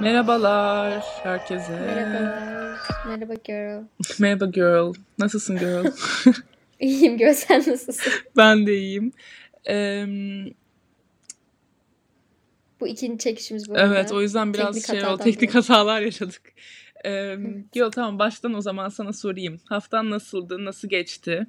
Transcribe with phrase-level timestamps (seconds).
[0.00, 1.72] Merhabalar herkese.
[1.72, 2.78] Merhabalar.
[3.06, 3.82] Merhaba girl.
[4.18, 4.92] Merhaba girl.
[5.18, 5.86] Nasılsın girl?
[6.80, 8.12] İyiyim girl sen nasılsın?
[8.36, 9.12] ben de iyiyim.
[9.68, 10.06] Ee,
[12.80, 13.86] Bu ikinci çekişimiz bu arada.
[13.86, 15.22] evet o yüzden biraz Teknik şey oldu.
[15.22, 16.42] Teknik hatalar yaşadık.
[17.06, 17.36] Ee,
[17.72, 19.60] girl tamam baştan o zaman sana sorayım.
[19.64, 20.64] Haftan nasıldı?
[20.64, 21.46] Nasıl geçti?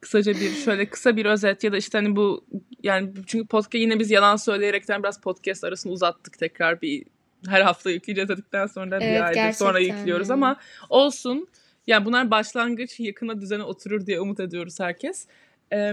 [0.00, 2.44] Kısaca bir şöyle kısa bir özet ya da işte hani bu
[2.82, 7.04] yani çünkü podcast yine biz yalan söyleyerekten biraz podcast arasını uzattık tekrar bir
[7.48, 10.34] her hafta yükleyeceğiz dedikten sonra Evet, bir aydır sonra gerçekten yüklüyoruz yani.
[10.36, 10.56] ama
[10.90, 11.48] olsun.
[11.86, 15.26] Yani bunlar başlangıç yakına düzene oturur diye umut ediyoruz herkes.
[15.72, 15.92] Ee,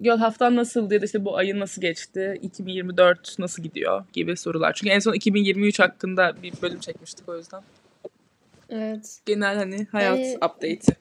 [0.00, 2.38] Yol haftan nasıldı ya da işte bu ayın nasıl geçti?
[2.42, 4.72] 2024 nasıl gidiyor gibi sorular.
[4.74, 7.62] Çünkü en son 2023 hakkında bir bölüm çekmiştik o yüzden.
[8.70, 9.18] Evet.
[9.26, 10.96] Genel hani hayat Yani- update'i.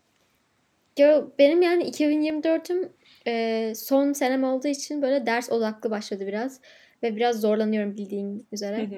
[0.95, 2.89] Girl, benim yani 2024'üm
[3.27, 6.59] e, son senem olduğu için böyle ders odaklı başladı biraz.
[7.03, 8.89] Ve biraz zorlanıyorum bildiğin üzere.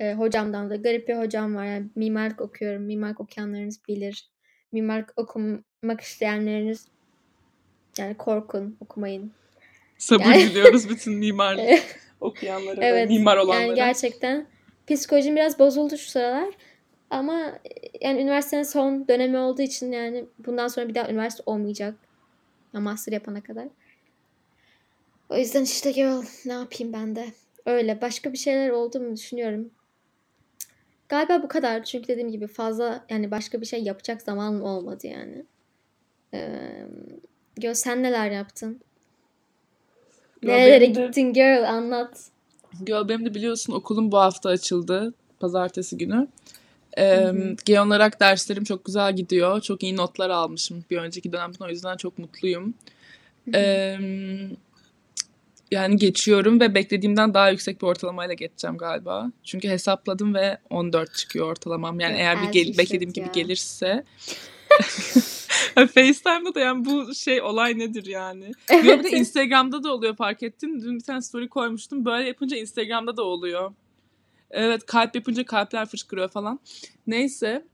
[0.00, 1.64] E, hocamdan da garip bir hocam var.
[1.64, 2.82] Yani mimarlık okuyorum.
[2.82, 4.30] Mimarlık okuyanlarınız bilir.
[4.72, 6.86] Mimarlık okumak isteyenleriniz
[7.98, 9.32] yani korkun okumayın.
[9.98, 13.08] Sabır Yani- diliyoruz bütün mimarlık okuyanlara ve Evet.
[13.10, 13.62] mimar olanlara.
[13.62, 14.46] Yani gerçekten
[14.86, 16.54] psikolojim biraz bozuldu şu sıralar.
[17.10, 21.94] Ama e, yani üniversitenin son dönemi olduğu için yani bundan sonra bir daha üniversite olmayacak.
[22.74, 23.68] Ya master yapana kadar.
[25.28, 27.26] O yüzden işte girl ne yapayım ben de.
[27.66, 28.00] Öyle.
[28.00, 29.70] Başka bir şeyler oldu mu düşünüyorum.
[31.10, 31.84] Galiba bu kadar.
[31.84, 35.44] Çünkü dediğim gibi fazla yani başka bir şey yapacak zamanım olmadı yani.
[36.34, 36.86] Ee,
[37.56, 38.80] girl sen neler yaptın?
[40.42, 42.26] Girl, Nerelere benim de- gittin girl anlat.
[42.86, 45.14] Girl, benim de biliyorsun okulum bu hafta açıldı.
[45.40, 46.28] Pazartesi günü.
[46.98, 47.32] Ee,
[47.64, 49.60] genel olarak derslerim çok güzel gidiyor.
[49.60, 51.64] Çok iyi notlar almışım bir önceki dönemden.
[51.64, 52.74] O yüzden çok mutluyum.
[53.54, 53.98] Ee,
[55.70, 59.30] yani geçiyorum ve beklediğimden daha yüksek bir ortalamayla geçeceğim galiba.
[59.44, 62.00] Çünkü hesapladım ve 14 çıkıyor ortalamam.
[62.00, 64.04] Yani Ya, eğer bir gel- beklediğim gibi gelirse.
[65.74, 68.44] FaceTime'da da yani bu şey olay nedir yani?
[68.70, 69.12] Yo, bir de Evet.
[69.12, 70.80] Instagram'da da oluyor fark ettin.
[70.80, 72.04] Dün bir tane story koymuştum.
[72.04, 73.72] Böyle yapınca Instagram'da da oluyor.
[74.50, 76.60] Evet kalp yapınca kalpler fışkırıyor falan.
[77.06, 77.64] Neyse.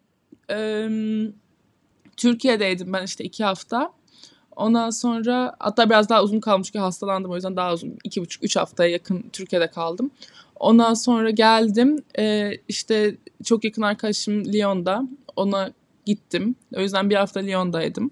[0.50, 0.91] eee,
[2.16, 3.92] Türkiye'deydim ben işte iki hafta.
[4.56, 7.31] Ondan sonra hatta biraz daha uzun kalmış ki hastalandım.
[7.31, 10.11] O yüzden daha uzun iki buçuk üç haftaya yakın Türkiye'de kaldım.
[10.61, 12.03] Ondan sonra geldim.
[12.19, 15.03] Eee, işte çok yakın arkadaşım Lyon'da.
[15.37, 15.72] Ona
[16.06, 16.55] gittim.
[16.77, 18.11] O yüzden bir hafta Lyon'daydım.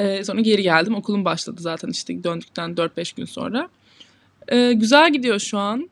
[0.00, 0.94] Eee, sonra geri geldim.
[0.94, 3.68] Okulum başladı zaten işte döndükten 4-5 gün sonra.
[4.52, 5.90] Eee, güzel gidiyor şu an.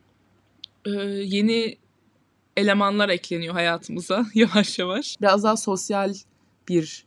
[0.85, 0.93] Eee,
[1.25, 1.77] yeni
[2.57, 5.21] elemanlar ekleniyor hayatımıza yavaş yavaş.
[5.21, 6.13] Biraz daha sosyal
[6.69, 7.05] bir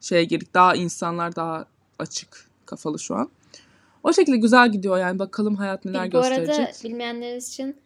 [0.00, 0.54] şeye girdik.
[0.54, 1.66] Daha insanlar daha
[1.98, 3.30] açık kafalı şu an.
[4.02, 5.18] O şekilde güzel gidiyor yani.
[5.18, 6.84] Bakalım hayat neler Bu arada gösterecek.
[6.84, 7.76] bilmeyenleriniz için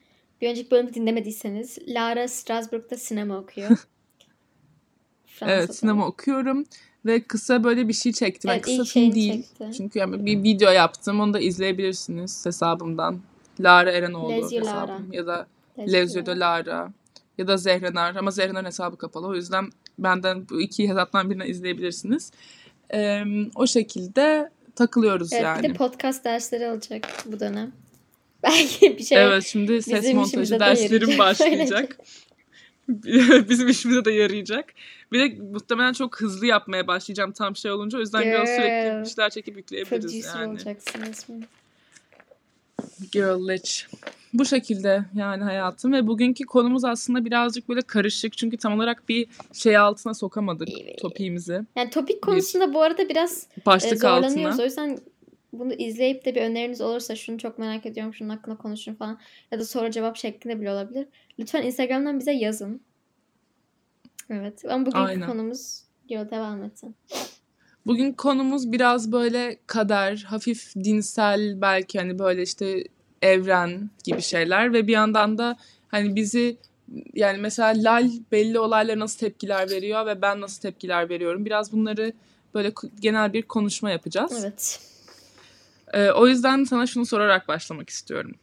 [0.41, 3.71] bir önceki bölümü dinlemediyseniz Lara Strasbourg'da sinema okuyor.
[5.43, 6.65] Evet sinema okuyorum
[7.07, 8.49] ve kısa böyle bir şey çektim.
[8.49, 9.33] Yani Evet, kısa ilk film değil.
[9.43, 9.71] çekti.
[9.77, 11.21] Çünkü yani bir video yaptım.
[11.21, 13.21] Onu da izleyebilirsiniz hesabımdan.
[13.61, 14.83] Lara Erenoğlu Lezio Lara.
[14.83, 15.13] hesabım.
[15.13, 15.47] Ya da
[15.79, 16.93] Lezio de Lara.
[17.39, 18.17] Ya da Zehrenar.
[18.17, 19.27] Ama Zehrenar'ın hesabı kapalı.
[19.27, 22.33] O yüzden benden bu iki hesaptan birine izleyebilirsiniz.
[22.95, 23.25] Ee,
[23.55, 25.63] o şekilde takılıyoruz Evet, yani.
[25.63, 27.73] bir de podcast dersleri alacak bu dönem.
[28.43, 31.99] Belki bir şey Evet şimdi ses montajı de derslerim başlayacak.
[33.49, 34.65] Bizim işimize de yarayacak.
[35.13, 37.99] Bir de muhtemelen çok hızlı yapmaya başlayacağım tam şey olunca.
[37.99, 39.07] O yüzden biraz sürekli Girl.
[39.07, 40.51] işler çekip yükleyebiliriz producer yani.
[40.51, 41.45] olacaksın resmen.
[43.13, 43.87] Girl Lich.
[44.35, 48.39] Bu şekilde yani hayatım ve bugünkü konumuz aslında birazcık böyle karışık.
[48.39, 50.69] Çünkü tam olarak bir şey altına sokamadık
[51.01, 51.61] topiğimizi.
[51.77, 54.47] Yani topik konusunda bu arada biraz e, Başlık zorlanıyoruz.
[54.47, 54.63] altına.
[54.63, 54.99] O yüzden
[55.53, 59.19] bunu izleyip de bir öneriniz olursa şunu çok merak ediyorum, şunun hakkında konuşun falan
[59.51, 61.07] ya da soru cevap şeklinde bile olabilir.
[61.39, 62.81] Lütfen Instagram'dan bize yazın.
[64.31, 64.65] Evet.
[64.65, 65.29] Ama bugünkü Aynen.
[65.29, 66.95] konumuz Yo devam etsin.
[67.87, 72.85] Bugün konumuz biraz böyle kader, hafif dinsel belki hani böyle işte
[73.23, 75.57] evren gibi şeyler ve bir yandan da
[75.89, 76.57] hani bizi
[77.15, 81.45] yani mesela Lal belli olaylara nasıl tepkiler veriyor ve ben nasıl tepkiler veriyorum.
[81.45, 82.13] Biraz bunları
[82.55, 84.33] böyle genel bir konuşma yapacağız.
[84.41, 84.81] Evet.
[85.93, 88.35] Ee, o yüzden sana şunu sorarak başlamak istiyorum.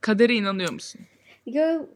[0.00, 1.00] Kadere inanıyor musun?
[1.46, 1.86] Yo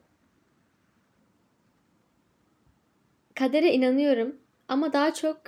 [3.35, 4.37] kadere inanıyorum
[4.69, 5.41] ama daha çok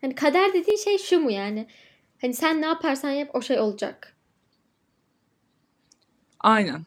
[0.00, 1.66] hani kader dediğin şey şu mu yani?
[2.20, 4.13] Hani sen ne yaparsan yap o şey olacak.
[6.44, 6.86] Aynen.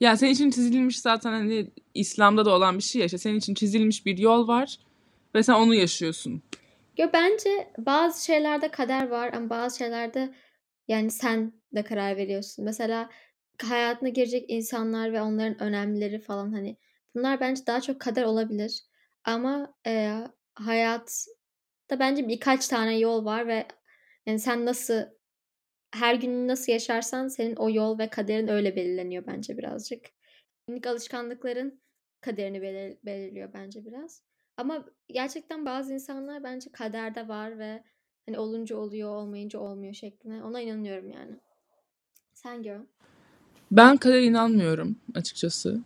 [0.00, 3.06] Yani senin için çizilmiş zaten hani İslam'da da olan bir şey ya.
[3.06, 4.78] işte senin için çizilmiş bir yol var
[5.34, 6.42] ve sen onu yaşıyorsun.
[6.98, 10.34] Yo bence bazı şeylerde kader var ama bazı şeylerde
[10.88, 12.64] yani sen de karar veriyorsun.
[12.64, 13.10] Mesela
[13.62, 16.76] hayatına girecek insanlar ve onların önemlileri falan hani
[17.14, 18.82] bunlar bence daha çok kader olabilir.
[19.24, 20.14] Ama e,
[20.54, 23.66] hayatta bence birkaç tane yol var ve
[24.26, 25.02] yani sen nasıl
[25.94, 30.00] her gün nasıl yaşarsan senin o yol ve kaderin öyle belirleniyor bence birazcık.
[30.68, 31.80] Günlük alışkanlıkların
[32.20, 34.22] kaderini belir- belirliyor bence biraz.
[34.56, 37.82] Ama gerçekten bazı insanlar bence kaderde var ve
[38.26, 40.42] hani olunca oluyor, olmayınca olmuyor şeklinde.
[40.42, 41.36] Ona inanıyorum yani.
[42.34, 42.80] Sen gör.
[43.70, 45.80] Ben kadar inanmıyorum açıkçası.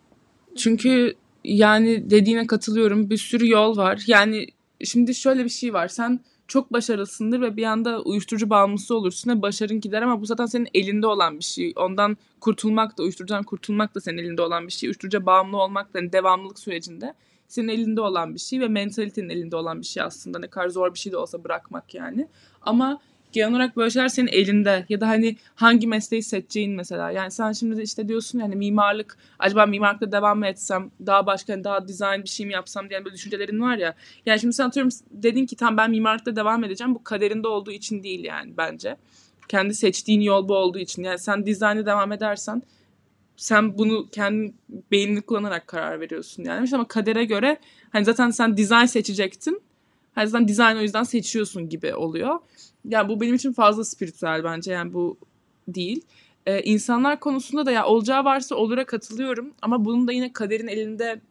[0.55, 1.13] Çünkü
[1.43, 3.09] yani dediğine katılıyorum.
[3.09, 4.03] Bir sürü yol var.
[4.07, 4.47] Yani
[4.83, 5.87] şimdi şöyle bir şey var.
[5.87, 10.45] Sen çok başarılısındır ve bir anda uyuşturucu bağımlısı olursun ve başarın gider ama bu zaten
[10.45, 11.73] senin elinde olan bir şey.
[11.75, 14.87] Ondan kurtulmak da, uyuşturucudan kurtulmak da senin elinde olan bir şey.
[14.87, 17.13] Uyuşturucuya bağımlı olmak da yani devamlılık sürecinde
[17.47, 20.39] senin elinde olan bir şey ve mentalitenin elinde olan bir şey aslında.
[20.39, 22.27] Ne kadar zor bir şey de olsa bırakmak yani.
[22.61, 22.99] Ama
[23.31, 27.11] genel olarak böyle şeyler senin elinde ya da hani hangi mesleği seçeceğin mesela.
[27.11, 31.53] Yani sen şimdi de işte diyorsun yani mimarlık acaba mimarlıkta devam mı etsem daha başka
[31.53, 33.95] hani daha dizayn bir şey mi yapsam diye böyle düşüncelerin var ya.
[34.25, 38.03] Yani şimdi sen atıyorum dedin ki tam ben mimarlıkta devam edeceğim bu kaderinde olduğu için
[38.03, 38.95] değil yani bence.
[39.47, 41.03] Kendi seçtiğin yol bu olduğu için.
[41.03, 42.61] Yani sen dizaynı devam edersen
[43.39, 44.53] sen bunu kendi
[44.91, 46.69] beynini kullanarak karar veriyorsun yani.
[46.73, 47.57] ama kadere göre
[47.89, 49.61] hani zaten sen dizayn seçecektin.
[50.15, 52.39] Hani zaten dizayn o yüzden seçiyorsun gibi oluyor.
[52.85, 55.17] Yani bu benim için fazla spiritüel bence yani bu
[55.67, 56.01] değil.
[56.45, 61.21] Ee, insanlar konusunda da ya olacağı varsa olura katılıyorum ama bunun da yine kaderin elinde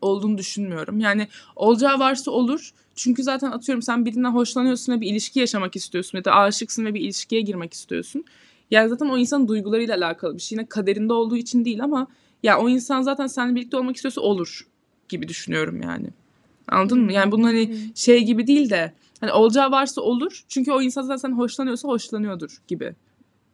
[0.00, 1.00] olduğunu düşünmüyorum.
[1.00, 2.70] Yani olacağı varsa olur.
[2.94, 6.94] Çünkü zaten atıyorum sen birinden hoşlanıyorsun ve bir ilişki yaşamak istiyorsun ya da aşıksın ve
[6.94, 8.24] bir ilişkiye girmek istiyorsun.
[8.70, 10.58] Yani zaten o insanın duygularıyla alakalı bir şey.
[10.58, 12.06] Yine kaderinde olduğu için değil ama
[12.42, 14.66] ya o insan zaten seninle birlikte olmak istiyorsa olur
[15.08, 16.06] gibi düşünüyorum yani.
[16.68, 17.12] Anladın mı?
[17.12, 20.44] Yani bunun hani şey gibi değil de hani olacağı varsa olur.
[20.48, 22.94] Çünkü o insan zaten hoşlanıyorsa hoşlanıyordur gibi.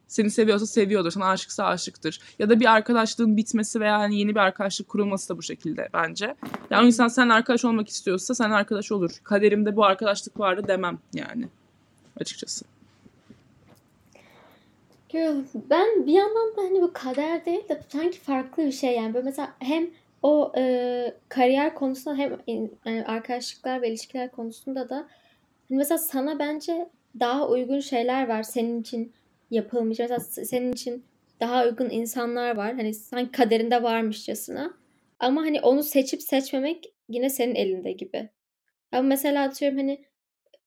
[0.07, 1.11] Seni seviyorsa seviyordur.
[1.11, 2.19] Sana aşıksa aşıktır.
[2.39, 6.35] Ya da bir arkadaşlığın bitmesi veya hani yeni bir arkadaşlık kurulması da bu şekilde bence.
[6.69, 9.11] Yani o insan seninle arkadaş olmak istiyorsa sen arkadaş olur.
[9.23, 11.47] Kaderimde bu arkadaşlık vardı demem yani.
[12.19, 12.65] Açıkçası.
[15.69, 19.13] Ben bir yandan da hani bu kader değil de sanki farklı bir şey yani.
[19.13, 19.87] Böyle mesela hem
[20.23, 22.31] o e, kariyer konusunda hem
[22.85, 25.07] yani arkadaşlıklar ve ilişkiler konusunda da
[25.69, 26.89] mesela sana bence
[27.19, 29.13] daha uygun şeyler var senin için
[29.51, 29.99] yapılmış.
[29.99, 31.05] Mesela senin için
[31.39, 32.75] daha uygun insanlar var.
[32.75, 34.73] Hani sanki kaderinde varmışçasına.
[35.19, 38.29] Ama hani onu seçip seçmemek yine senin elinde gibi.
[38.91, 40.05] Ama mesela atıyorum hani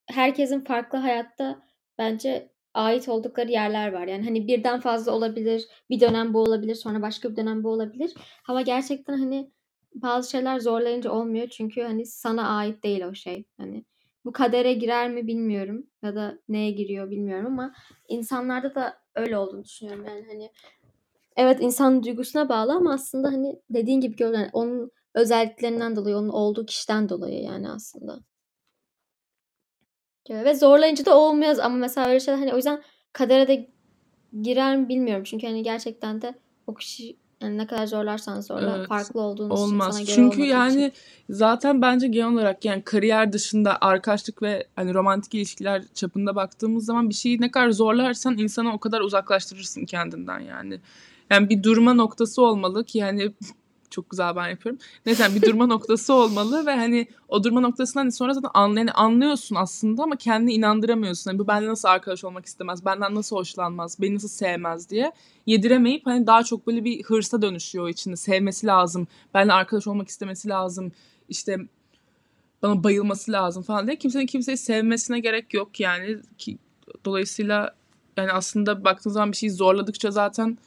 [0.06, 1.62] herkesin farklı hayatta
[1.98, 4.06] bence ait oldukları yerler var.
[4.06, 5.68] Yani hani birden fazla olabilir.
[5.90, 6.74] Bir dönem bu olabilir.
[6.74, 8.14] Sonra başka bir dönem bu olabilir.
[8.48, 9.50] Ama gerçekten hani
[9.94, 11.48] bazı şeyler zorlayınca olmuyor.
[11.48, 13.44] Çünkü hani sana ait değil o şey.
[13.56, 13.84] Hani
[14.24, 15.86] bu kadere girer mi bilmiyorum.
[16.02, 17.74] Ya da neye giriyor bilmiyorum ama
[18.08, 20.04] insanlarda da öyle olduğunu düşünüyorum.
[20.04, 20.50] Yani hani
[21.36, 26.66] evet insanın duygusuna bağlı ama aslında hani dediğin gibi yani onun özelliklerinden dolayı, onun olduğu
[26.66, 28.20] kişiden dolayı yani aslında.
[30.30, 32.82] Ve zorlayınca da olmuyor ama mesela öyle şeyler hani o yüzden
[33.12, 33.70] kadere de
[34.42, 35.24] girer mi bilmiyorum.
[35.24, 36.34] Çünkü hani gerçekten de
[36.66, 39.94] o kişi yani ne kadar zorlarsan zorla evet, farklı olduğunu olmaz.
[39.94, 40.92] sana göre Çünkü yani için.
[41.30, 47.08] zaten bence genel olarak yani kariyer dışında arkadaşlık ve hani romantik ilişkiler çapında baktığımız zaman
[47.08, 50.80] bir şeyi ne kadar zorlarsan insanı o kadar uzaklaştırırsın kendinden yani.
[51.30, 53.32] Yani bir durma noktası olmalı ki hani
[53.90, 54.80] çok güzel ben yapıyorum.
[55.06, 58.92] Neyse bir durma noktası olmalı ve hani o durma noktasından hani sonra zaten anlay yani
[58.92, 61.30] anlıyorsun aslında ama kendini inandıramıyorsun.
[61.30, 65.12] Hani bu benden nasıl arkadaş olmak istemez, benden nasıl hoşlanmaz, beni nasıl sevmez diye
[65.46, 68.16] yediremeyip hani daha çok böyle bir hırsa dönüşüyor içinde.
[68.16, 70.92] Sevmesi lazım, benimle arkadaş olmak istemesi lazım,
[71.28, 71.58] işte
[72.62, 73.96] bana bayılması lazım falan diye.
[73.96, 76.18] Kimsenin kimseyi sevmesine gerek yok yani.
[76.38, 76.58] Ki,
[77.04, 77.74] dolayısıyla
[78.16, 80.58] yani aslında baktığın zaman bir şeyi zorladıkça zaten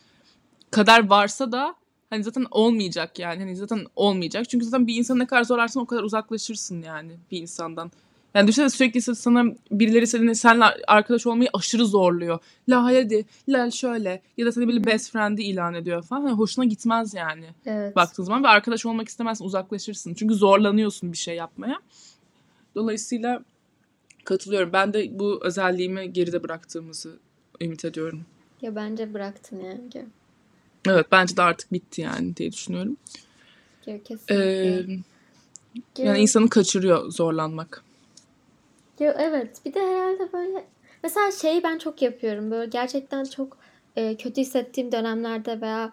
[0.72, 1.76] kader varsa da
[2.12, 3.40] Hani zaten olmayacak yani.
[3.40, 4.50] Hani zaten olmayacak.
[4.50, 7.92] Çünkü zaten bir insanı ne kadar zorlarsan o kadar uzaklaşırsın yani bir insandan.
[8.34, 12.40] Yani düşünsene sürekli sana birileri seni senle arkadaş olmayı aşırı zorluyor.
[12.70, 16.22] La hadi, la şöyle ya da seni böyle best friend'i ilan ediyor falan.
[16.22, 17.46] Yani hoşuna gitmez yani.
[17.66, 17.96] Evet.
[17.96, 20.14] Baktığın zaman ve arkadaş olmak istemezsin, uzaklaşırsın.
[20.14, 21.80] Çünkü zorlanıyorsun bir şey yapmaya.
[22.76, 23.44] Dolayısıyla
[24.24, 24.74] katılıyorum.
[24.74, 27.20] Ben de bu özelliğimi geride bıraktığımızı
[27.62, 28.26] ümit ediyorum.
[28.62, 30.06] Ya bence bıraktın yani.
[30.88, 32.98] Evet bence de artık bitti yani diye düşünüyorum.
[33.86, 34.36] Kesinlikle.
[34.36, 37.84] Ee, yani insanı kaçırıyor zorlanmak.
[39.00, 40.66] Ya evet bir de herhalde böyle
[41.04, 43.58] mesela şeyi ben çok yapıyorum böyle gerçekten çok
[43.96, 45.92] e, kötü hissettiğim dönemlerde veya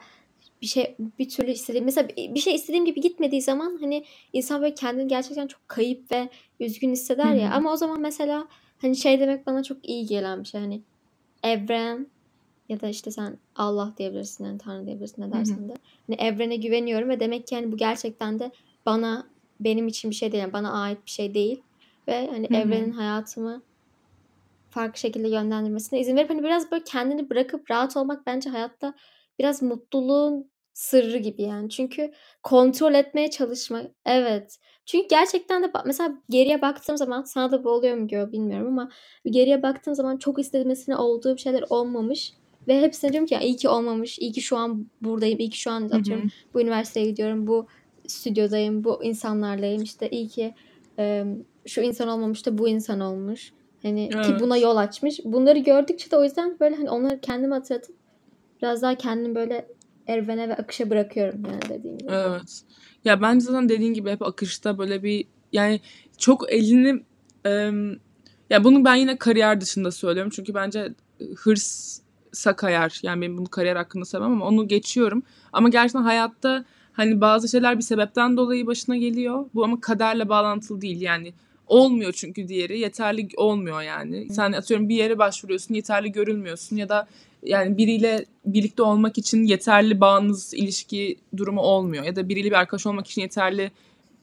[0.63, 4.75] bir şey bir türlü istediğim mesela bir şey istediğim gibi gitmediği zaman hani insan böyle
[4.75, 6.29] kendini gerçekten çok kayıp ve
[6.61, 7.55] üzgün hisseder ya Hı-hı.
[7.55, 10.83] ama o zaman mesela hani şey demek bana çok iyi gelen bir şey hani
[11.43, 12.07] evren
[12.69, 15.75] ya da işte sen Allah diyebilirsin yani Tanrı diyebilirsin ne dersen de.
[16.07, 18.51] Hani evrene güveniyorum ve demek ki hani bu gerçekten de
[18.87, 19.27] bana
[19.61, 20.43] benim için bir şey değil.
[20.43, 21.63] Yani bana ait bir şey değil.
[22.09, 22.59] Ve hani Hı hı.
[22.59, 23.63] evrenin hayatımı
[24.71, 28.95] farklı şekilde yönlendirmesine izin verip hani biraz böyle kendini bırakıp rahat olmak bence hayatta
[29.39, 31.71] biraz mutluluğun sırrı gibi yani.
[31.71, 34.59] Çünkü kontrol etmeye çalışmak evet.
[34.87, 38.91] Çünkü gerçekten de mesela geriye baktığım zaman sana da bu oluyor mu diyor bilmiyorum ama
[39.25, 42.33] geriye baktığım zaman çok istemesine olduğu bir şeyler olmamış
[42.69, 45.61] ve hepsine diyorum ki ya iyi ki olmamış, iyi ki şu an buradayım, iyi ki
[45.61, 47.67] şu an atıyorum bu üniversiteye gidiyorum, bu
[48.07, 50.55] stüdyodayım, bu insanlarlayım işte iyi ki
[50.99, 51.25] e,
[51.67, 53.53] şu insan olmamış da bu insan olmuş.
[53.83, 54.65] Hani ki buna Evet.
[54.65, 55.21] yol açmış.
[55.25, 57.97] Bunları gördükçe de o yüzden böyle hani onları kendime hatırlatıp
[58.63, 59.69] biraz daha kendimi böyle
[60.07, 62.13] evrene ve akışa bırakıyorum yani dediğim gibi.
[62.13, 62.63] Evet.
[63.05, 65.81] Ya bence zaten dediğin gibi hep akışta böyle bir yani
[66.19, 67.03] çok elini
[67.45, 68.01] em,
[68.51, 70.33] ya bunu ben yine kariyer dışında söylüyorum.
[70.35, 70.95] Çünkü bence
[71.37, 72.03] hırsa
[72.57, 73.01] kayar.
[73.03, 75.23] Yani benim bunu kariyer hakkında söylemem ama onu geçiyorum.
[75.53, 79.45] Ama gerçekten hayatta hani bazı şeyler bir sebepten dolayı başına geliyor.
[79.55, 81.33] Bu ama kaderle bağlantılı değil yani.
[81.67, 84.29] Olmuyor çünkü diğeri yeterli olmuyor yani.
[84.31, 87.09] Sen atıyorum bir yere başvuruyorsun yeterli görülmüyorsun ya da
[87.43, 92.87] yani biriyle birlikte olmak için yeterli bağınız ilişki durumu olmuyor ya da biriyle bir arkadaş
[92.87, 93.71] olmak için yeterli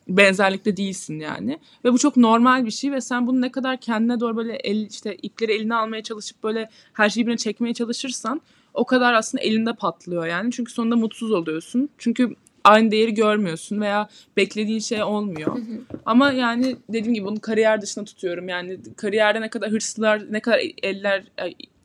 [0.08, 1.60] benzerlikte değilsin yani.
[1.86, 4.88] Ve bu çok normal bir şey ve sen bunu ne kadar kendine doğru böyle el,
[4.90, 8.42] işte ipleri eline almaya çalışıp böyle her şeyi birbirine çekmeye çalışırsan
[8.74, 10.52] o kadar aslında elinde patlıyor yani.
[10.52, 11.90] Çünkü sonunda mutsuz oluyorsun.
[11.98, 15.56] Çünkü aynı değeri görmüyorsun veya beklediğin şey olmuyor.
[15.56, 15.82] Hı hı.
[16.06, 18.50] Ama yani dediğim gibi bunu kariyer dışında tutuyorum.
[18.50, 21.24] Yani kariyerde ne kadar hırslılar, ne kadar eller,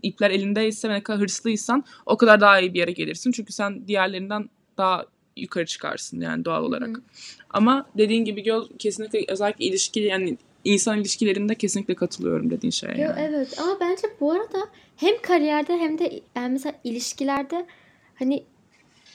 [0.02, 3.32] ipler elindeyse ve ne kadar hırslıysan o kadar daha iyi bir yere gelirsin.
[3.32, 4.48] Çünkü sen diğerlerinden
[4.78, 5.06] daha
[5.40, 6.88] yukarı çıkarsın yani doğal olarak.
[6.88, 7.02] hı.
[7.50, 13.02] Ama dediğin gibi Göl kesinlikle özellikle ilişki yani insan ilişkilerinde kesinlikle katılıyorum dediğin şeye Yo,
[13.02, 13.20] yani.
[13.20, 17.66] evet ama bence bu arada hem kariyerde hem de yani mesela ilişkilerde
[18.14, 18.44] hani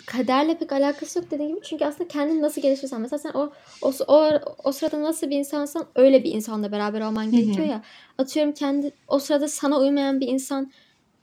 [0.05, 1.65] kaderle pek alakası yok dediğim gibi.
[1.65, 3.51] Çünkü aslında kendini nasıl geliştirirsen mesela sen o
[3.81, 4.31] o o,
[4.63, 7.83] o sırada nasıl bir insansan öyle bir insanla beraber olman gerekiyor ya.
[8.17, 10.71] Atıyorum kendi o sırada sana uymayan bir insan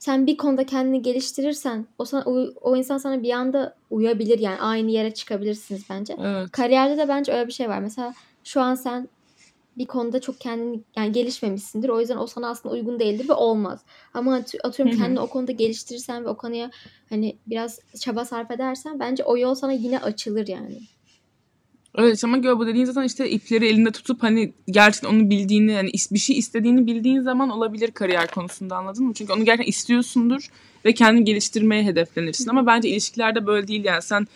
[0.03, 4.59] sen bir konuda kendini geliştirirsen o sana uy- o insan sana bir anda uyabilir yani
[4.59, 6.15] aynı yere çıkabilirsiniz bence.
[6.19, 6.51] Evet.
[6.51, 7.79] Kariyerde de bence öyle bir şey var.
[7.79, 9.07] Mesela şu an sen
[9.77, 11.89] bir konuda çok kendini yani gelişmemişsindir.
[11.89, 13.81] O yüzden o sana aslında uygun değildir ve olmaz.
[14.13, 16.71] Ama atıyorum kendini o konuda geliştirirsen ve o konuya
[17.09, 20.79] hani biraz çaba sarf edersen bence o yol sana yine açılır yani.
[21.97, 25.89] Evet ama Göl bu dediğin zaten işte ipleri elinde tutup hani gerçekten onu bildiğini yani
[25.89, 29.13] is- bir şey istediğini bildiğin zaman olabilir kariyer konusunda anladın mı?
[29.13, 30.47] Çünkü onu gerçekten istiyorsundur
[30.85, 32.49] ve kendini geliştirmeye hedeflenirsin.
[32.49, 34.27] Ama bence ilişkilerde böyle değil yani sen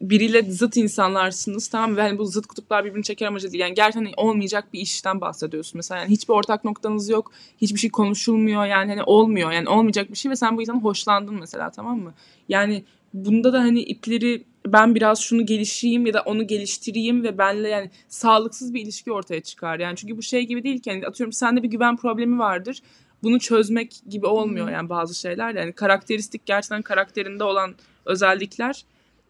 [0.00, 3.62] biriyle zıt insanlarsınız tamam ve hani bu zıt kutuplar birbirini çeker amacı değil.
[3.62, 6.00] Yani gerçekten hani olmayacak bir işten bahsediyorsun mesela.
[6.00, 7.32] Yani hiçbir ortak noktanız yok.
[7.60, 9.52] Hiçbir şey konuşulmuyor yani hani olmuyor.
[9.52, 12.14] Yani olmayacak bir şey ve sen bu yüzden hoşlandın mesela tamam mı?
[12.48, 12.84] Yani
[13.14, 17.90] bunda da hani ipleri ben biraz şunu gelişeyim ya da onu geliştireyim ve benle yani
[18.08, 19.80] sağlıksız bir ilişki ortaya çıkar.
[19.80, 22.82] Yani çünkü bu şey gibi değil ki hani atıyorum sende bir güven problemi vardır.
[23.22, 25.54] Bunu çözmek gibi olmuyor yani bazı şeyler.
[25.54, 28.84] Yani karakteristik gerçekten karakterinde olan özellikler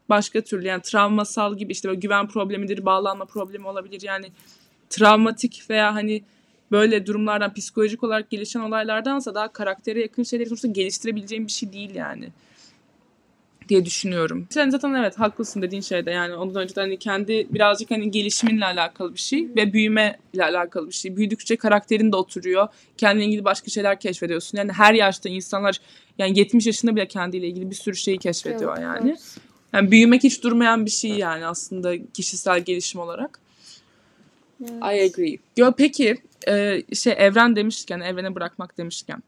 [0.09, 4.03] başka türlü yani travmasal gibi işte böyle güven problemidir, bağlanma problemi olabilir.
[4.03, 4.27] Yani
[4.91, 6.23] travmatik veya hani
[6.71, 11.95] böyle durumlardan psikolojik olarak gelişen olaylardansa daha karaktere yakın şeyleri sonuçta geliştirebileceğim bir şey değil
[11.95, 12.29] yani
[13.69, 14.47] diye düşünüyorum.
[14.51, 18.65] Sen zaten evet haklısın dediğin şeyde yani ondan önce de hani kendi birazcık hani gelişiminle
[18.65, 21.17] alakalı bir şey ve büyüme ile alakalı bir şey.
[21.17, 22.69] Büyüdükçe karakterin de oturuyor.
[22.97, 24.59] Kendine ilgili başka şeyler keşfediyorsun.
[24.59, 25.81] Yani her yaşta insanlar
[26.19, 29.17] yani 70 yaşında bile kendiyle ilgili bir sürü şeyi keşfediyor yani.
[29.73, 33.39] Yani büyümek hiç durmayan bir şey yani aslında kişisel gelişim olarak.
[34.61, 35.15] I Evet.
[35.15, 35.39] agree.
[35.57, 36.17] Yo, peki
[36.49, 39.23] e, şey evren demişken, evrene bırakmak demişken.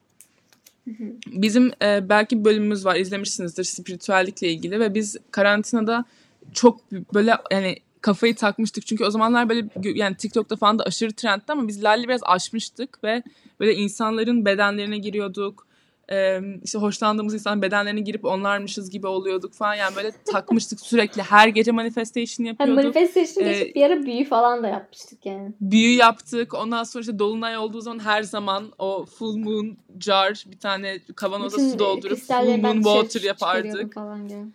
[1.27, 6.05] Bizim e, belki bölümümüz var izlemişsinizdir spiritüellikle ilgili ve biz karantinada
[6.53, 8.87] çok böyle yani kafayı takmıştık.
[8.87, 13.05] Çünkü o zamanlar böyle yani TikTok'ta falan da aşırı trendti ama biz Lalli biraz aşmıştık
[13.05, 13.23] ve
[13.61, 15.67] böyle insanların bedenlerine giriyorduk.
[16.13, 19.75] E, işte hoşlandığımız insanın bedenlerine girip onlarmışız gibi oluyorduk falan.
[19.75, 21.23] Yani böyle takmıştık sürekli.
[21.23, 22.77] Her gece manifestation Hani yapıyorduk.
[22.95, 25.53] manifestation Ee, geçip bir ara büyü falan da yapmıştık yani.
[25.61, 26.55] büyü yaptık.
[26.55, 31.57] Ondan sonra işte dolunay olduğu zaman her zaman o full moon jar bir tane kavanoza
[31.59, 33.95] Bütün su doldurup full moon water yapardık.
[33.95, 34.53] falan.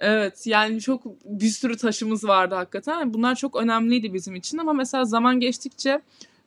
[0.00, 3.14] Evet yani çok bir sürü taşımız vardı hakikaten.
[3.14, 6.00] Bunlar çok önemliydi bizim için ama mesela zaman geçtikçe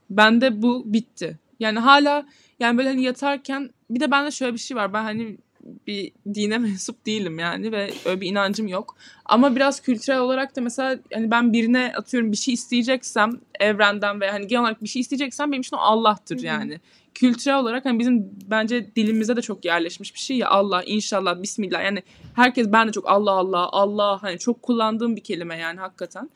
[0.10, 1.38] bende bu bitti.
[1.60, 2.26] Yani hala
[2.60, 4.94] yani böyle hani yatarken bir de bende şöyle bir şey var.
[4.94, 5.38] Ben hani
[5.88, 8.96] bir dine mensup değilim yani ve öyle bir inancım yok.
[9.26, 14.32] Ama biraz kültürel olarak da mesela hani ben birine atıyorum bir şey isteyeceksem evrenden ve
[14.32, 16.80] hani genel olarak bir şey isteyeceksem benim için o Allah'tır yani.
[17.14, 21.84] Kültürel olarak hani bizim bence dilimize de çok yerleşmiş bir şey ya Allah, inşallah, bismillah.
[21.84, 26.30] Yani herkes ben de çok Allah Allah, Allah hani çok kullandığım bir kelime yani hakikaten.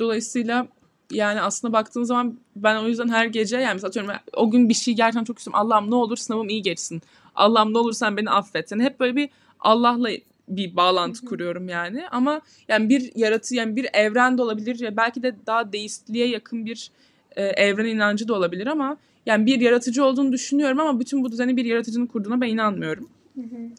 [0.00, 0.66] Dolayısıyla
[1.14, 4.74] yani aslında baktığın zaman ben o yüzden her gece yani mesela atıyorum o gün bir
[4.74, 5.60] şey gerçekten çok istiyorum.
[5.60, 7.02] Allah'ım ne olur sınavım iyi geçsin.
[7.34, 8.72] Allah'ım ne olur sen beni affet.
[8.72, 9.28] Yani hep böyle bir
[9.60, 10.10] Allah'la
[10.48, 12.08] bir bağlantı kuruyorum yani.
[12.08, 16.66] Ama yani bir yaratı yani bir evren de olabilir ya belki de daha deistliğe yakın
[16.66, 16.90] bir
[17.36, 21.56] e, evren inancı da olabilir ama yani bir yaratıcı olduğunu düşünüyorum ama bütün bu düzeni
[21.56, 23.08] bir yaratıcının kurduğuna ben inanmıyorum.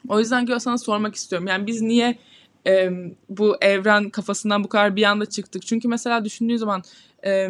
[0.08, 1.48] O yüzden ki sana sormak istiyorum.
[1.48, 2.18] Yani biz niye
[2.68, 2.90] e,
[3.30, 5.66] bu evren kafasından bu kadar bir anda çıktık?
[5.66, 6.84] Çünkü mesela düşündüğün zaman
[7.26, 7.50] e,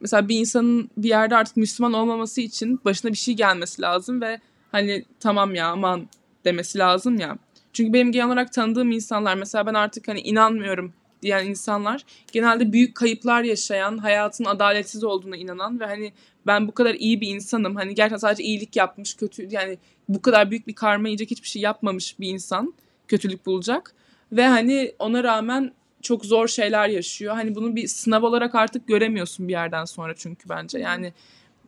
[0.00, 4.40] mesela bir insanın bir yerde artık Müslüman olmaması için başına bir şey gelmesi lazım ve
[4.72, 6.08] hani tamam ya aman
[6.44, 7.38] demesi lazım ya.
[7.72, 12.94] Çünkü benim genel olarak tanıdığım insanlar mesela ben artık hani inanmıyorum diyen insanlar genelde büyük
[12.94, 16.12] kayıplar yaşayan, hayatın adaletsiz olduğuna inanan ve hani
[16.46, 17.76] ben bu kadar iyi bir insanım.
[17.76, 21.62] Hani gerçekten sadece iyilik yapmış, kötü yani bu kadar büyük bir karma yiyecek hiçbir şey
[21.62, 22.74] yapmamış bir insan
[23.08, 23.94] kötülük bulacak.
[24.32, 25.72] Ve hani ona rağmen
[26.06, 27.34] çok zor şeyler yaşıyor.
[27.34, 30.78] Hani bunu bir sınav olarak artık göremiyorsun bir yerden sonra çünkü bence.
[30.78, 31.12] Yani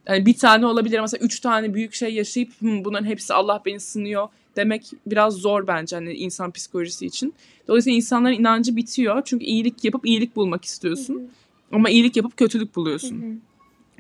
[0.07, 4.28] yani bir tane olabilir mesela üç tane büyük şey yaşayıp bunların hepsi Allah beni sınıyor
[4.57, 7.35] demek biraz zor bence hani insan psikolojisi için.
[7.68, 9.23] Dolayısıyla insanların inancı bitiyor.
[9.25, 11.14] Çünkü iyilik yapıp iyilik bulmak istiyorsun.
[11.14, 11.28] Hı hı.
[11.73, 13.23] Ama iyilik yapıp kötülük buluyorsun.
[13.23, 13.35] Hı hı.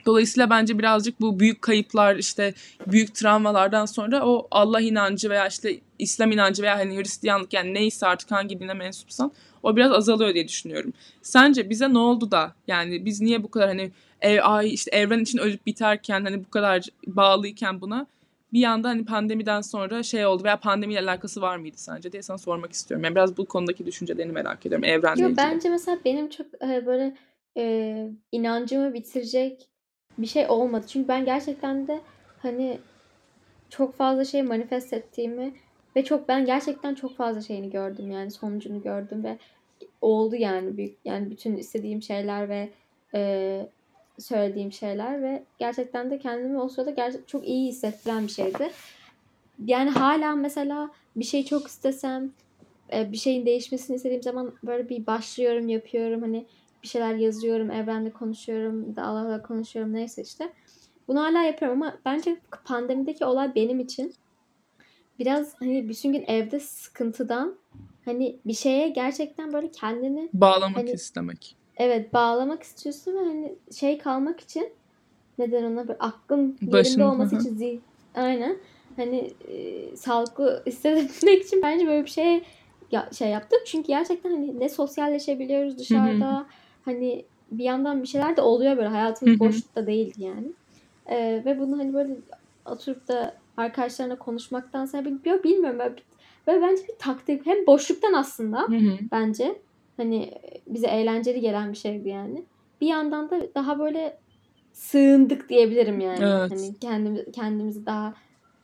[0.06, 2.54] Dolayısıyla bence birazcık bu büyük kayıplar işte
[2.86, 8.06] büyük travmalardan sonra o Allah inancı veya işte İslam inancı veya hani Hristiyanlık yani neyse
[8.06, 10.92] artık hangi dine mensupsan o biraz azalıyor diye düşünüyorum.
[11.22, 15.20] Sence bize ne oldu da yani biz niye bu kadar hani ev, ay işte evren
[15.20, 18.06] için ölüp biterken hani bu kadar bağlıyken buna
[18.52, 22.38] bir yanda hani pandemiden sonra şey oldu veya pandemiyle alakası var mıydı sence diye sana
[22.38, 23.04] sormak istiyorum.
[23.04, 25.36] Yani biraz bu konudaki düşüncelerini merak ediyorum evrenle Yo, ilgili.
[25.36, 27.16] Bence mesela benim çok e, böyle
[27.56, 29.68] e, inancımı bitirecek
[30.18, 30.86] bir şey olmadı.
[30.88, 32.00] Çünkü ben gerçekten de
[32.42, 32.78] hani
[33.70, 35.52] çok fazla şey manifest ettiğimi
[35.96, 39.38] ve çok ben gerçekten çok fazla şeyini gördüm yani sonucunu gördüm ve
[40.00, 42.70] oldu yani büyük yani bütün istediğim şeyler ve
[43.14, 43.68] e,
[44.18, 48.70] söylediğim şeyler ve gerçekten de kendimi o sırada gerçekten çok iyi hissettiren bir şeydi.
[49.64, 52.32] Yani hala mesela bir şey çok istesem
[52.92, 56.46] bir şeyin değişmesini istediğim zaman böyle bir başlıyorum yapıyorum hani
[56.82, 60.52] bir şeyler yazıyorum evrenle konuşuyorum da Allah'la konuşuyorum neyse işte.
[61.08, 64.14] Bunu hala yapıyorum ama bence pandemideki olay benim için
[65.18, 67.54] biraz hani bütün gün evde sıkıntıdan
[68.04, 71.56] hani bir şeye gerçekten böyle kendini bağlamak hani, istemek.
[71.76, 74.72] Evet bağlamak istiyorsun ve hani şey kalmak için
[75.38, 77.40] neden ona böyle aklın Başın, yerinde olması hı.
[77.40, 77.78] için zih
[78.14, 78.56] aynen
[78.96, 82.42] hani e, sağlıklı hissedebilmek için bence böyle bir şey
[82.92, 83.58] ya, şey yaptık.
[83.66, 86.46] Çünkü gerçekten hani ne sosyalleşebiliyoruz dışarıda hı hı.
[86.84, 90.46] hani bir yandan bir şeyler de oluyor böyle hayatımız boşlukta değil yani.
[91.06, 92.16] Ee, ve bunu hani böyle
[92.66, 95.96] oturup da arkadaşlarına konuşmaktansa bilmiyorum böyle,
[96.46, 98.98] böyle bence bir taktik hem boşluktan aslında hı hı.
[99.12, 99.58] bence
[99.98, 100.34] Hani
[100.66, 102.44] bize eğlenceli gelen bir şeydi yani.
[102.80, 104.18] Bir yandan da daha böyle
[104.72, 106.18] sığındık diyebilirim yani.
[106.24, 106.50] Evet.
[106.50, 108.14] Hani kendimiz kendimizi daha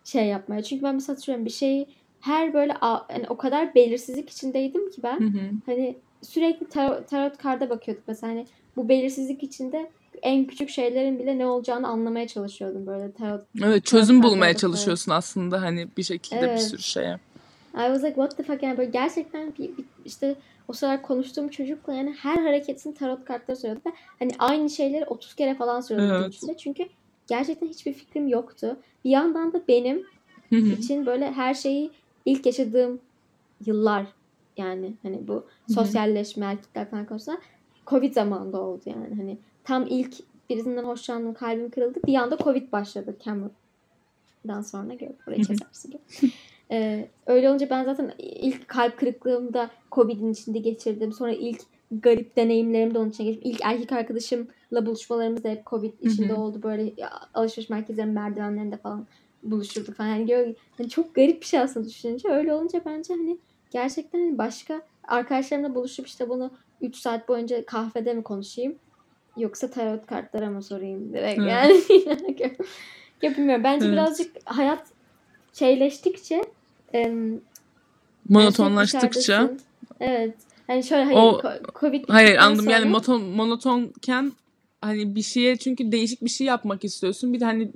[0.04, 0.62] şey yapmaya.
[0.62, 1.86] Çünkü ben mesela hatırlıyorum bir şeyi
[2.20, 5.20] her böyle hani o kadar belirsizlik içindeydim ki ben.
[5.20, 5.50] Hı hı.
[5.66, 9.90] Hani sürekli tarot, tarot karda bakıyorduk mesela hani bu belirsizlik içinde
[10.22, 13.42] en küçük şeylerin bile ne olacağını anlamaya çalışıyordum böyle tarot.
[13.64, 16.58] Evet çözüm tarot bulmaya çalışıyorsun aslında hani bir şekilde evet.
[16.58, 17.18] bir sürü şeye.
[17.74, 20.36] I was like what the fuck yani böyle gerçekten bir, bir işte
[20.68, 25.34] o sıralar konuştuğum çocukla yani her hareketini tarot kartları söylüyordu ve hani aynı şeyleri 30
[25.34, 26.34] kere falan söylüyordu evet.
[26.34, 26.56] içinde.
[26.56, 26.88] Çünkü
[27.26, 28.76] gerçekten hiçbir fikrim yoktu.
[29.04, 30.06] Bir yandan da benim
[30.50, 31.90] için böyle her şeyi
[32.24, 33.00] ilk yaşadığım
[33.66, 34.06] yıllar
[34.56, 37.38] yani hani bu sosyalleşme erkekler falan konusunda
[37.86, 39.14] Covid zamanında oldu yani.
[39.16, 40.14] Hani tam ilk
[40.50, 42.00] birisinden hoşlandım kalbim kırıldı.
[42.06, 46.00] Bir anda Covid başladı Cameron'dan sonra gör burayı kesersin.
[46.70, 51.12] Ee, öyle olunca ben zaten ilk kalp kırıklığımda Covid'in içinde geçirdim.
[51.12, 53.50] Sonra ilk garip deneyimlerim de onun içine geçtim.
[53.50, 56.40] İlk erkek arkadaşımla buluşmalarımız da hep Covid içinde Hı-hı.
[56.40, 56.62] oldu.
[56.62, 56.92] Böyle
[57.34, 59.06] alışveriş merkezlerinin merdivenlerinde falan
[59.42, 60.08] buluşurduk falan.
[60.08, 62.28] Yani, gör, yani çok garip bir şey aslında düşününce.
[62.28, 63.38] Öyle olunca bence hani
[63.70, 66.50] gerçekten hani başka arkadaşlarımla buluşup işte bunu
[66.80, 68.76] 3 saat boyunca kahvede mi konuşayım?
[69.36, 71.50] Yoksa tarot kartlara mı sorayım direkt evet.
[71.50, 71.82] yani.
[73.22, 73.64] ya bilmiyorum.
[73.64, 73.92] Bence evet.
[73.92, 74.86] birazcık hayat
[75.52, 76.42] şeyleştikçe
[76.94, 77.14] e,
[78.28, 79.50] monotonlaştıkça
[80.00, 80.34] evet
[80.66, 81.42] hani şöyle hayır o,
[81.80, 82.76] covid hayır anladım sonra...
[82.76, 84.32] yani monoton monotonken
[84.80, 87.70] hani bir şeye çünkü değişik bir şey yapmak istiyorsun bir de hani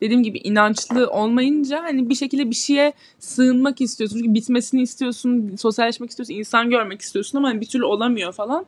[0.00, 4.16] dediğim gibi inançlı olmayınca hani bir şekilde bir şeye sığınmak istiyorsun.
[4.18, 8.66] Çünkü bitmesini istiyorsun, sosyalleşmek istiyorsun, insan görmek istiyorsun ama hani bir türlü olamıyor falan.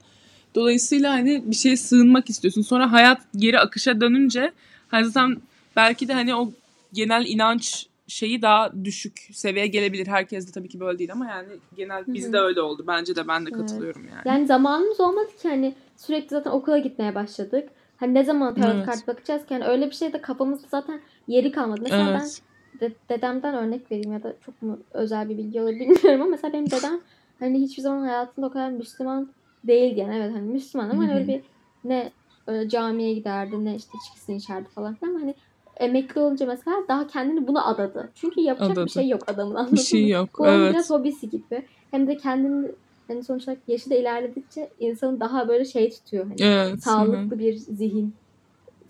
[0.56, 2.62] Dolayısıyla hani bir şeye sığınmak istiyorsun.
[2.62, 4.52] Sonra hayat geri akışa dönünce
[4.88, 5.36] hani zaten
[5.76, 6.52] belki de hani o
[6.92, 10.06] genel inanç şeyi daha düşük seviyeye gelebilir.
[10.06, 12.84] Herkes de tabii ki böyle değil ama yani genel bizde öyle oldu.
[12.86, 14.12] Bence de ben de katılıyorum evet.
[14.12, 14.36] yani.
[14.36, 17.68] Yani zamanımız olmadı ki hani sürekli zaten okula gitmeye başladık.
[17.96, 18.86] Hani ne zaman tarot evet.
[18.86, 19.54] kart bakacağız ki?
[19.54, 21.80] Yani öyle bir şey de kafamızda zaten yeri kalmadı.
[21.82, 22.42] Mesela evet.
[22.80, 26.30] ben de, dedemden örnek vereyim ya da çok mu özel bir bilgi olur bilmiyorum ama
[26.30, 27.00] mesela benim dedem
[27.38, 29.28] hani hiçbir zaman hayatında o kadar Müslüman
[29.64, 30.16] değildi yani.
[30.16, 31.40] Evet hani Müslüman ama hani öyle bir
[31.84, 32.12] ne
[32.46, 35.34] öyle camiye giderdi ne işte içkisini içerdi falan filan ama hani
[35.76, 38.10] emekli olunca mesela daha kendini buna adadı.
[38.14, 38.86] Çünkü yapacak adadı.
[38.86, 40.10] bir şey yok adamın anladın Bir şey mı?
[40.10, 40.38] yok.
[40.38, 40.72] Bu evet.
[40.72, 41.66] biraz hobisi gibi.
[41.90, 42.68] Hem de kendini
[43.08, 46.24] hani sonuç olarak yaşı da ilerledikçe insanı daha böyle şey tutuyor.
[46.24, 46.82] Hani evet.
[46.82, 47.38] Sağlıklı hı.
[47.38, 48.14] bir zihin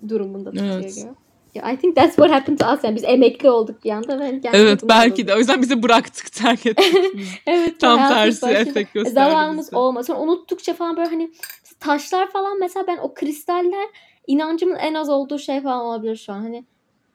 [0.09, 0.74] durumunda tutuyor.
[0.74, 1.07] Evet.
[1.62, 2.85] I think that's what happened to us.
[2.85, 4.21] Yani biz emekli olduk bir anda.
[4.21, 5.29] Ve evet belki olduk.
[5.29, 5.35] de.
[5.35, 6.95] O yüzden bizi bıraktık terk ettik.
[7.47, 7.81] evet.
[7.81, 10.07] Tam tersi efekt gösterdi Zamanımız olmaz.
[10.07, 11.31] Sonra unuttukça falan böyle hani
[11.81, 13.88] taşlar falan mesela ben o kristaller
[14.27, 16.40] inancımın en az olduğu şey falan olabilir şu an.
[16.40, 16.64] Hani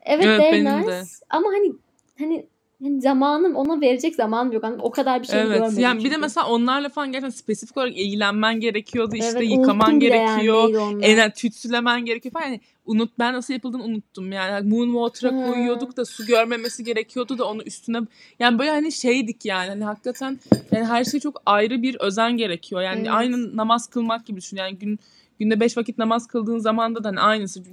[0.01, 1.03] evet, evet they're nice de.
[1.29, 1.73] ama hani
[2.19, 2.47] hani
[2.81, 4.65] yani zamanım ona verecek zamanım yok.
[4.79, 5.79] o kadar bir şey evet, görmedim.
[5.79, 6.05] Yani çünkü.
[6.05, 9.15] bir de mesela onlarla falan gerçekten spesifik olarak ilgilenmen gerekiyordu.
[9.15, 10.69] İşte evet, yıkaman gerekiyor.
[10.69, 12.45] Yani, en tütsülemen gerekiyor falan.
[12.45, 14.69] Yani unut ben nasıl yapıldığını unuttum yani.
[14.69, 15.45] Moonwater'a hmm.
[15.45, 17.99] koyuyorduk da su görmemesi gerekiyordu da onu üstüne
[18.39, 19.69] yani böyle hani şeydik yani.
[19.69, 20.39] Hani hakikaten
[20.71, 22.81] yani her şey çok ayrı bir özen gerekiyor.
[22.81, 23.09] Yani evet.
[23.11, 24.57] aynı namaz kılmak gibi düşün.
[24.57, 24.99] Yani gün
[25.39, 27.63] günde beş vakit namaz kıldığın zaman da hani aynısı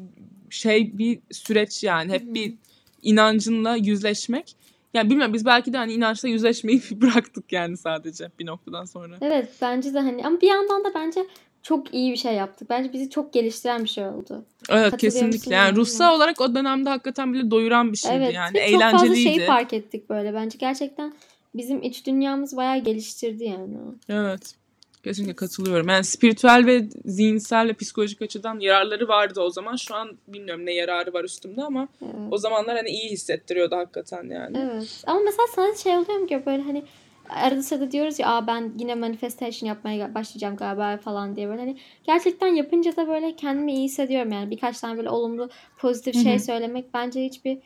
[0.50, 2.12] şey bir süreç yani.
[2.12, 2.54] Hep bir
[3.02, 4.56] inancınla yüzleşmek.
[4.94, 9.16] Yani bilmiyorum biz belki de hani inançla yüzleşmeyi bıraktık yani sadece bir noktadan sonra.
[9.20, 11.27] Evet bence de hani ama bir yandan da bence
[11.62, 12.70] çok iyi bir şey yaptık.
[12.70, 14.44] Bence bizi çok geliştiren bir şey oldu.
[14.68, 15.55] Evet kesinlikle.
[15.55, 18.59] Yani ruhsal olarak o dönemde hakikaten bile doyuran bir şeydi evet, yani.
[18.59, 18.81] Evet.
[18.81, 20.59] Çok fazla şeyi fark ettik böyle bence.
[20.59, 21.14] Gerçekten
[21.55, 23.77] bizim iç dünyamız bayağı geliştirdi yani.
[24.09, 24.57] Evet.
[25.04, 25.88] Kesinlikle katılıyorum.
[25.88, 29.76] Yani spiritüel ve zihinsel ve psikolojik açıdan yararları vardı o zaman.
[29.76, 32.14] Şu an bilmiyorum ne yararı var üstümde ama evet.
[32.30, 34.58] o zamanlar hani iyi hissettiriyordu hakikaten yani.
[34.58, 35.02] Evet.
[35.06, 36.84] Ama mesela sana şey oluyor mu ki böyle hani
[37.28, 41.76] arada sırada diyoruz ya Aa, ben yine manifestation yapmaya başlayacağım galiba falan diye böyle hani
[42.04, 46.40] gerçekten yapınca da böyle kendimi iyi hissediyorum yani birkaç tane böyle olumlu pozitif şey Hı-hı.
[46.40, 47.58] söylemek bence hiçbir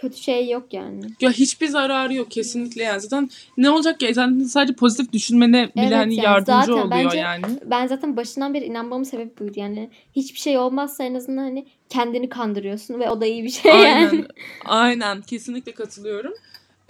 [0.00, 1.04] kötü şey yok yani.
[1.20, 3.00] Ya hiçbir zararı yok kesinlikle yani.
[3.00, 7.18] Zaten ne olacak ya zaten sadece pozitif düşünmene bile evet, hani yani yardımcı oluyor bence,
[7.18, 7.44] yani.
[7.64, 9.90] Ben zaten başından beri inanmamın sebebi buydu yani.
[10.16, 14.00] Hiçbir şey olmazsa en azından hani kendini kandırıyorsun ve o da iyi bir şey aynen,
[14.00, 14.24] yani.
[14.64, 16.32] Aynen kesinlikle katılıyorum.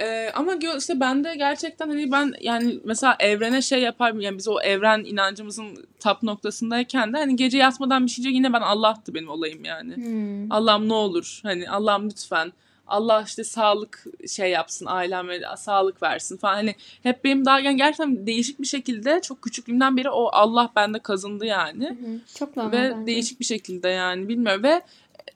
[0.01, 4.49] Ee, ama işte ben de gerçekten hani ben yani mesela evrene şey yapar yani biz
[4.49, 9.29] o evren inancımızın tap noktasındayken de hani gece yatmadan bir şey yine ben Allah'tı benim
[9.29, 9.97] olayım yani.
[9.97, 10.53] Hmm.
[10.53, 12.53] Allah'ım ne olur hani Allah'ım lütfen
[12.91, 16.55] Allah işte sağlık şey yapsın aileme sağlık versin falan.
[16.55, 20.99] Hani hep benim daha yani gerçekten değişik bir şekilde çok küçüklüğümden beri o Allah bende
[20.99, 21.89] kazındı yani.
[21.89, 22.21] Hı hı.
[22.39, 23.07] Çok normal Ve bence.
[23.07, 24.83] değişik bir şekilde yani bilmiyorum ve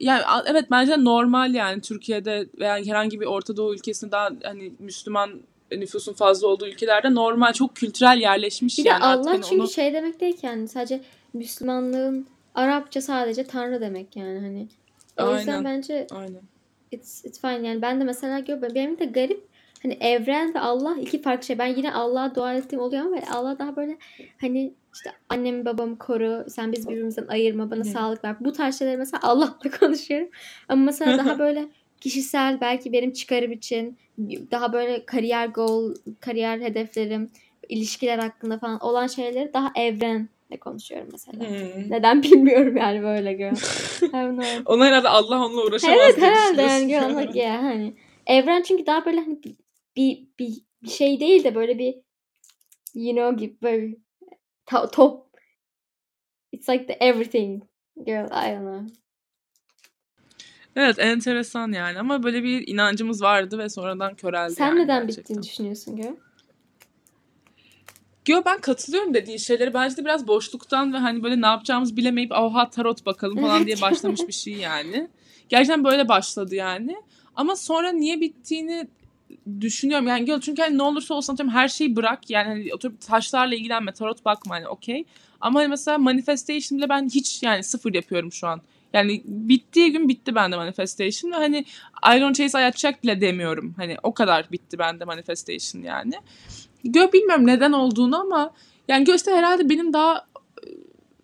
[0.01, 5.41] yani evet bence normal yani Türkiye'de veya herhangi bir Orta Doğu ülkesinde daha hani Müslüman
[5.73, 9.01] nüfusun fazla olduğu ülkelerde normal çok kültürel yerleşmiş bir yani.
[9.01, 9.71] De Allah hani çünkü onu...
[9.71, 11.01] şey demek değil ki yani sadece
[11.33, 14.69] Müslümanlığın Arapça sadece Tanrı demek yani hani.
[15.19, 15.39] O Aynen.
[15.39, 16.54] yüzden bence Aynen
[16.95, 18.75] it's, it's fine yani ben de mesela görüyorum.
[18.75, 19.49] Benim de garip
[19.83, 21.59] hani evren ve Allah iki farklı şey.
[21.59, 23.99] Ben yine Allah'a dua ettiğim oluyor ama Allah daha böyle
[24.41, 28.37] hani işte annemi babamı koru, sen biz birbirimizden ayırma, bana sağlık ver.
[28.41, 30.29] Bu tarz şeyleri mesela Allah'la konuşuyorum.
[30.69, 31.69] Ama mesela daha böyle
[32.01, 33.99] kişisel belki benim çıkarım için
[34.51, 37.31] daha böyle kariyer goal, kariyer hedeflerim,
[37.69, 41.41] ilişkiler hakkında falan olan şeyleri daha evren ne konuşuyorum mesela.
[41.41, 41.91] Hmm.
[41.91, 43.53] Neden bilmiyorum yani böyle gör.
[44.67, 47.97] Ona herhalde Allah onunla uğraşamaz Evet herhalde yani görmek ya hani.
[48.27, 49.57] Evren çünkü daha böyle hani bir,
[49.97, 51.95] bir, bir şey değil de böyle bir
[52.95, 53.97] you know gibi böyle
[54.93, 55.27] top
[56.53, 57.63] it's like the everything
[58.07, 58.95] girl I don't know.
[60.77, 64.55] Evet enteresan yani ama böyle bir inancımız vardı ve sonradan köreldi.
[64.55, 65.23] Sen yani neden gerçekten.
[65.23, 66.17] bittiğini düşünüyorsun Gö?
[68.29, 69.75] Yo ben katılıyorum dediği şeyleri.
[69.75, 73.77] Bence de biraz boşluktan ve hani böyle ne yapacağımızı bilemeyip oha tarot bakalım falan diye
[73.83, 75.09] başlamış bir şey yani.
[75.49, 76.97] Gerçekten böyle başladı yani.
[77.37, 78.89] Ama sonra niye bittiğini
[79.61, 80.07] düşünüyorum.
[80.07, 82.31] Yani çünkü hani ne olursa olsun atıyorum her şeyi bırak.
[82.31, 85.05] Yani hani oturup taşlarla ilgilenme, tarot bakma hani okey.
[85.41, 88.61] Ama hani mesela manifestation bile ben hiç yani sıfır yapıyorum şu an.
[88.93, 91.65] Yani bittiği gün bitti bende manifestation hani
[92.17, 93.75] I don't chase attract bile demiyorum.
[93.77, 96.15] Hani o kadar bitti bende manifestation yani.
[96.85, 98.51] Gö bilmiyorum neden olduğunu ama
[98.89, 100.27] yani Göste herhalde benim daha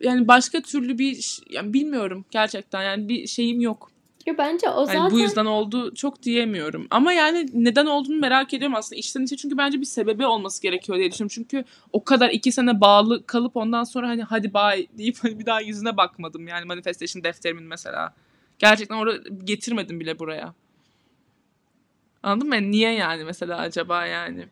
[0.01, 3.91] yani başka türlü bir yani bilmiyorum gerçekten yani bir şeyim yok.
[4.27, 4.99] Ya bence o zaten...
[4.99, 6.87] Yani bu yüzden oldu çok diyemiyorum.
[6.91, 10.99] Ama yani neden olduğunu merak ediyorum aslında içten içe çünkü bence bir sebebi olması gerekiyor
[10.99, 11.35] diye düşünüyorum.
[11.35, 15.47] Çünkü o kadar iki sene bağlı kalıp ondan sonra hani hadi bye deyip hani bir
[15.47, 18.15] daha yüzüne bakmadım yani manifestation defterimin mesela.
[18.59, 20.55] Gerçekten orada getirmedim bile buraya.
[22.23, 22.55] Anladın mı?
[22.55, 24.49] Yani niye yani mesela acaba yani?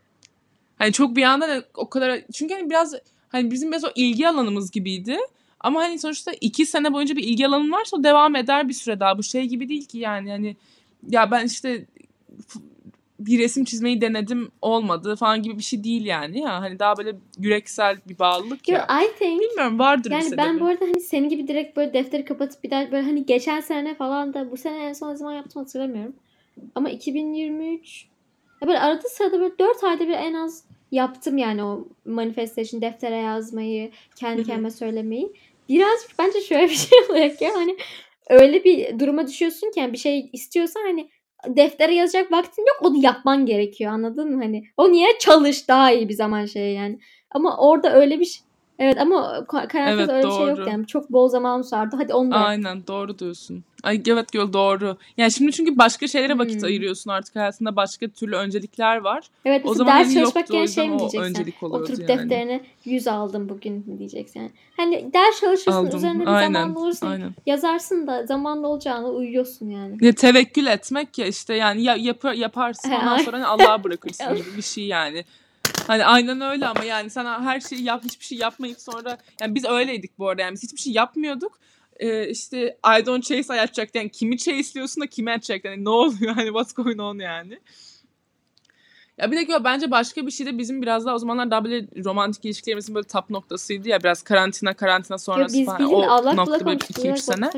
[0.78, 2.94] Hani çok bir anda o kadar çünkü hani biraz
[3.28, 5.16] hani bizim biraz o ilgi alanımız gibiydi.
[5.60, 9.00] Ama hani sonuçta iki sene boyunca bir ilgi alanın varsa o devam eder bir süre
[9.00, 9.18] daha.
[9.18, 10.56] Bu şey gibi değil ki yani hani
[11.10, 11.86] ya ben işte
[13.20, 16.60] bir resim çizmeyi denedim olmadı falan gibi bir şey değil yani ya.
[16.60, 18.86] Hani daha böyle yüreksel bir bağlılık ya.
[19.02, 20.46] I think, Bilmiyorum vardır yani bir sebebi.
[20.46, 23.60] ben bu arada hani senin gibi direkt böyle defteri kapatıp bir daha böyle hani geçen
[23.60, 26.14] sene falan da bu sene en son zaman yaptım hatırlamıyorum.
[26.74, 28.06] Ama 2023
[28.62, 33.16] ya böyle arada sırada böyle 4 ayda bir en az yaptım yani o manifestation deftere
[33.16, 35.32] yazmayı, kendi kendime söylemeyi.
[35.68, 37.76] Biraz bence şöyle bir şey oluyor ki hani
[38.30, 41.08] öyle bir duruma düşüyorsun ki yani bir şey istiyorsan hani
[41.46, 44.42] deftere yazacak vaktin yok onu yapman gerekiyor anladın mı?
[44.42, 46.98] Hani o niye çalış daha iyi bir zaman şey yani.
[47.30, 48.47] Ama orada öyle bir şey
[48.78, 50.68] Evet ama karantinada Evet, öyle bir şey yok doğru.
[50.68, 50.86] yani.
[50.86, 51.96] Çok bol zamanımız vardı.
[51.98, 52.46] Hadi onu da yap.
[52.46, 53.64] Aynen doğru diyorsun.
[53.82, 54.96] Ay evet doğru.
[55.16, 56.64] Yani şimdi çünkü başka şeylere vakit Hmm.
[56.64, 59.28] ayırıyorsun artık hayatında başka türlü öncelikler var.
[59.44, 61.54] Evet O zaman ders çalışmak yüzden şey mi diyeceksin?
[61.62, 62.08] Oturup yani.
[62.08, 64.52] defterine 100 aldım bugün mü diyeceksin yani.
[64.76, 65.96] Hani ders çalışırsın Aldım.
[65.98, 66.52] üzerine bir Aynen.
[66.52, 67.34] zamanla olursa Aynen.
[67.46, 69.96] yazarsın da zamanla olacağını uyuyorsun yani.
[70.00, 74.56] Ya tevekkül etmek ya işte yani ya, yapar, yaparsın ondan sonra hani Allah'a bırakırsın gibi
[74.56, 75.24] bir şey yani.
[75.86, 79.64] Hani aynen öyle ama yani sen her şeyi yap hiçbir şey yapmayıp sonra yani biz
[79.64, 81.58] öyleydik bu arada yani biz hiçbir şey yapmıyorduk.
[81.96, 85.88] Ee, işte I don't chase I attract yani kimi chase'liyorsun da kimi attract yani ne
[85.88, 87.58] oluyor hani what's going on yani.
[89.18, 91.64] Ya bir de gör bence başka bir şey de bizim biraz daha o zamanlar daha
[91.64, 95.92] böyle romantik ilişkilerimizin böyle tap noktasıydı ya biraz karantina karantina Ya sonrası biz falan.
[95.92, 97.04] O allak nokta böyle olmuştuk.
[97.04, 97.50] 2-3 sene.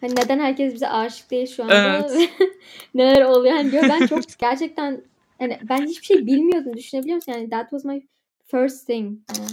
[0.00, 1.74] Hani neden herkes bize aşık değil şu anda?
[1.74, 2.30] Evet.
[2.94, 3.54] Neler oluyor?
[3.54, 5.02] Hani diyor, ben çok gerçekten
[5.38, 6.76] hani ben hiçbir şey bilmiyordum.
[6.76, 7.32] Düşünebiliyor musun?
[7.32, 8.02] Yani that was my
[8.46, 9.18] first thing.
[9.38, 9.50] Yani,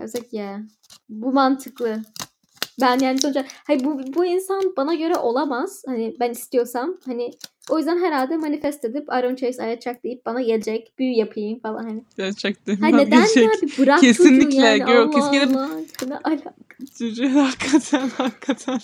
[0.00, 0.60] I was like yeah.
[1.08, 2.02] Bu mantıklı.
[2.80, 5.82] Ben yani sonuçta hayır bu, bu insan bana göre olamaz.
[5.86, 7.30] Hani ben istiyorsam hani
[7.70, 12.02] o yüzden herhalde manifest edip don't chase attract deyip bana gelecek büyü yapayım falan hani.
[12.16, 12.76] Gerçekten.
[12.76, 13.44] Ha neden gelecek.
[13.44, 15.58] ya bir bırak Kesinlikle, yani girl, Allah kesinlikle.
[15.58, 15.70] Allah.
[16.08, 16.54] Ne alaka?
[16.98, 18.80] Çocuğu hakikaten hakikaten.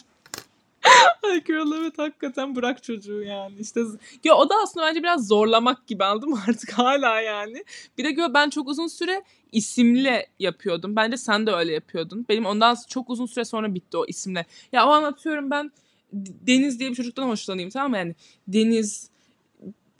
[1.22, 3.54] Ay girl evet hakikaten bırak çocuğu yani.
[3.60, 3.80] İşte
[4.24, 7.64] ya o da aslında bence biraz zorlamak gibi anladın mı artık hala yani.
[7.98, 10.96] Bir de gör ben çok uzun süre isimle yapıyordum.
[10.96, 12.26] Bence sen de öyle yapıyordun.
[12.28, 14.46] Benim ondan çok uzun süre sonra bitti o isimle.
[14.72, 15.70] Ya o anlatıyorum ben
[16.12, 18.14] Deniz diye bir çocuktan hoşlanayım tamam mı yani.
[18.48, 19.09] Deniz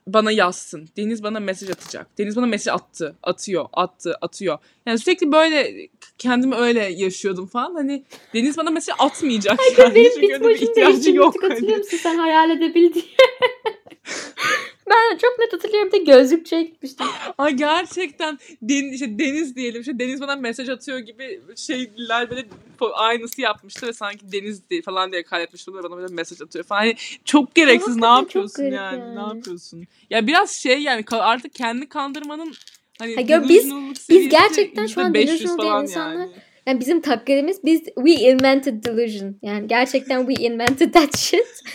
[0.07, 0.89] bana yazsın.
[0.97, 2.19] Deniz bana mesaj atacak.
[2.19, 3.17] Deniz bana mesaj attı.
[3.23, 3.67] Atıyor.
[3.73, 4.15] Attı.
[4.21, 4.59] Atıyor.
[4.87, 7.75] Yani sürekli böyle kendimi öyle yaşıyordum falan.
[7.75, 9.61] Hani Deniz bana mesaj atmayacak.
[9.79, 9.95] yani.
[9.95, 11.35] Benim Çünkü öyle bir ihtiyacı yok.
[11.35, 11.79] Yok, hatırlıyor Hani.
[11.79, 13.07] musun sen hayal edebildiğin?
[14.91, 17.07] ben çok net hatırlıyorum da gözlükçüye gitmiştim.
[17.39, 19.81] Ay gerçekten Deniz, işte Deniz diyelim.
[19.81, 22.45] İşte Deniz bana mesaj atıyor gibi şeyler böyle
[22.87, 25.73] aynısı yapmıştı ve sanki Deniz diye falan diye kaydetmişti.
[25.75, 26.81] Bana böyle mesaj atıyor falan.
[26.81, 27.97] Hani çok gereksiz.
[27.97, 28.75] Ne yapıyorsun yani?
[28.75, 29.17] yani.
[29.17, 29.85] Ne yapıyorsun?
[30.11, 32.55] Ya biraz şey yani artık kendi kandırmanın
[32.99, 33.73] hani Ha, gör, biz-
[34.11, 36.33] biz gerçekten şu an %500 delusional falan insanlar- yani.
[36.67, 39.37] Yani bizim taklidimiz biz we invented delusion.
[39.43, 41.63] Yani gerçekten we invented that shit.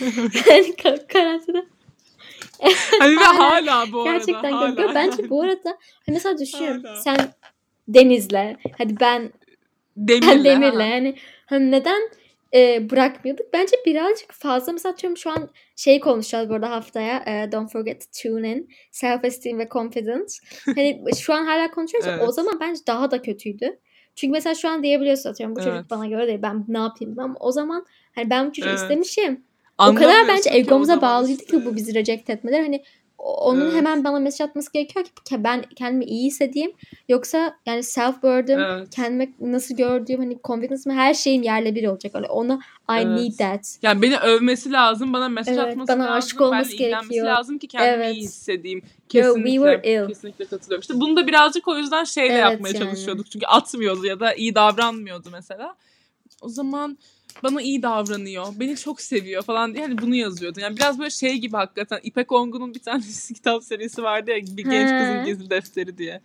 [0.50, 1.64] yani ka- karantina.
[2.98, 4.12] Hani ve Hala, bu arada.
[4.12, 4.70] Gerçekten hala.
[4.70, 4.94] görüyor.
[4.94, 6.82] Bence bu arada hani mesela düşünüyorum.
[6.84, 6.96] Hala.
[6.96, 7.16] Sen
[7.88, 9.32] Deniz'le hadi ben
[9.96, 10.44] Demirle.
[10.50, 10.82] Demir'le ha.
[10.82, 12.10] yani hani neden
[12.54, 13.46] e, bırakmıyorduk?
[13.52, 17.16] Bence birazcık fazla mesela atıyorum şu an şey konuşacağız burada haftaya.
[17.26, 18.68] E, don't forget to tune in.
[18.90, 20.34] Self esteem ve confidence.
[20.74, 22.06] Hani şu an hala konuşuyoruz.
[22.06, 22.34] ya, O Evet.
[22.34, 23.78] zaman bence daha da kötüydü.
[24.16, 25.72] Çünkü mesela şu an diyebiliyorsun atıyorum bu Evet.
[25.72, 26.42] çocuk bana göre değil.
[26.42, 27.18] Ben ne yapayım?
[27.18, 28.78] Ama o zaman hani ben bu çocuğu Evet.
[28.78, 29.44] istemişim.
[29.78, 31.58] O kadar bence egomuza bağlıydı işte.
[31.58, 32.60] ki bu bizi reject etmeler.
[32.60, 32.82] Hani
[33.26, 33.74] onun Evet.
[33.74, 36.72] hemen bana mesaj atması gerekiyor ki ben kendimi iyi hissedeyim.
[37.08, 38.88] Yoksa yani self burden Evet.
[38.90, 42.14] kendime nasıl gördüğüm hani confidence her şeyim yerle bir olacak.
[42.14, 43.06] Öyle ona I Evet.
[43.06, 43.78] need that.
[43.82, 47.26] Yani beni övmesi lazım, bana mesaj Evet, atması bana lazım, aşık olması gerekiyor.
[47.26, 48.14] lazım ki kendimi Evet.
[48.14, 48.78] iyi hissedeyim.
[48.78, 50.08] Yo, we Kesinlikle, were ill.
[50.08, 50.80] kesinlikle katılıyorum.
[50.80, 52.78] İşte bunu da birazcık o yüzden şeyle Evet, yapmaya yani.
[52.78, 53.30] çalışıyorduk.
[53.30, 55.74] Çünkü atmıyordu ya da iyi davranmıyordu mesela.
[56.42, 56.98] O zaman
[57.42, 60.60] bana iyi davranıyor, beni çok seviyor falan diye hani bunu yazıyordu.
[60.60, 63.02] Yani biraz böyle şey gibi hakikaten İpek Ongun'un bir tane
[63.34, 64.98] kitap serisi vardı ya bir genç He.
[64.98, 66.20] kızın gizli defteri diye.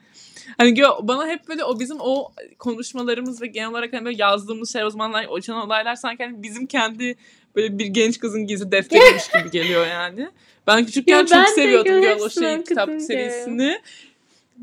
[0.58, 4.84] Hani bana hep böyle o bizim o konuşmalarımız ve genel olarak hani böyle yazdığımız şey
[4.84, 7.15] o zamanlar yaşanan olaylar sanki hani bizim kendi
[7.56, 10.30] böyle bir genç kızın gizli defteriymiş gibi geliyor yani.
[10.67, 13.82] Ben küçükken Ya çok ben de seviyordum gö- o şey kitap serisini.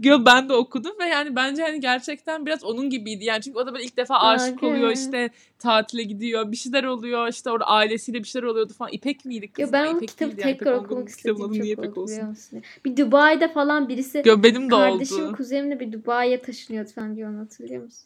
[0.00, 3.24] Girl ben de okudum ve yani bence hani gerçekten biraz onun gibiydi.
[3.24, 4.70] Yani çünkü o da böyle ilk defa aşık Okay.
[4.70, 6.52] oluyor işte tatile gidiyor.
[6.52, 8.92] Bir şeyler oluyor işte orada ailesiyle bir şeyler oluyordu falan.
[8.92, 9.62] İpek miydi kız?
[9.62, 9.90] Yo, ben da?
[9.90, 10.40] o İpek kitabı yani.
[10.40, 12.36] tekrar İpek okumak istediğim adı niye çok İpek olsun?
[12.84, 15.32] Bir Dubai'de falan birisi Yo, benim de kardeşim oldu.
[15.36, 18.04] kuzenimle bir Dubai'ye taşınıyordu falan diyor onu hatırlıyor musun?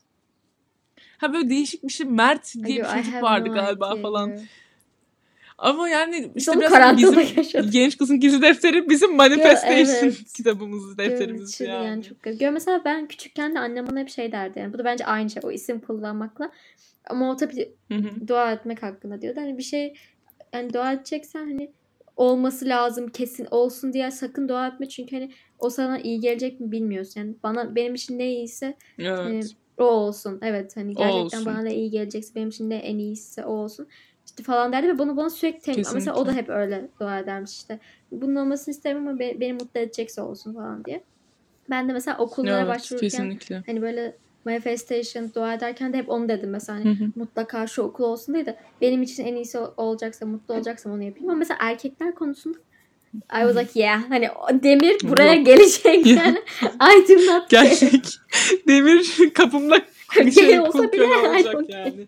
[1.19, 4.33] Ha böyle değişik bir şey Mert diye Yo, bir çocuk vardı no galiba idea, falan.
[5.59, 7.73] Ama yani işte onu biraz bizim yaşadık.
[7.73, 10.33] genç kızın gizli defteri bizim manifestation evet.
[10.37, 11.87] kitabımız, defterimiz chill yani.
[11.87, 12.23] yani çok.
[12.23, 14.73] Girl, mesela ben küçükken de annem bana hep şey derdi yani.
[14.73, 16.51] Bu da bence aynı şey o isim kullanmakla.
[17.11, 18.29] Ama o tabii Hı hı.
[18.29, 19.41] dua etmek hakkında diyordu.
[19.41, 19.95] Hani bir şey
[20.53, 21.71] yani dua edeceksen hani
[22.17, 26.73] olması lazım kesin olsun diye sakın dua etme çünkü hani o sana iyi gelecek mi
[26.73, 27.21] bilmiyorsun.
[27.21, 29.57] Yani bana benim için ne iyiyse hani Evet.
[29.79, 30.39] o olsun.
[30.43, 33.89] Evet hani gerçekten bana ne iyi gelecekse benim için ne en iyisi o olsun.
[34.33, 35.85] İşte falan derdi ve bunu bana sürekli temin.
[35.95, 37.79] Mesela o da hep öyle dua edermiş işte.
[38.11, 41.03] Bunun olmasını istemem ama be- beni mutlu edecekse olsun falan diye.
[41.71, 43.63] Ben de mesela okullara Evet, başvururken kesinlikle.
[43.67, 47.05] hani böyle manifestation dua ederken de hep onu dedim mesela Hı hani hı.
[47.17, 51.29] mutlaka şu okul olsun diye de benim için en iyisi olacaksa mutlu olacaksam onu yapayım
[51.31, 52.59] ama mesela erkekler konusunda
[53.15, 54.29] I was like yeah hani
[54.63, 55.47] demir buraya Yok.
[55.47, 57.51] gelecek yani I do not.
[57.51, 58.05] Gerçek.
[58.69, 59.77] Demir kapımda
[60.35, 61.79] şey olsa bile olacak care.
[61.79, 62.07] yani.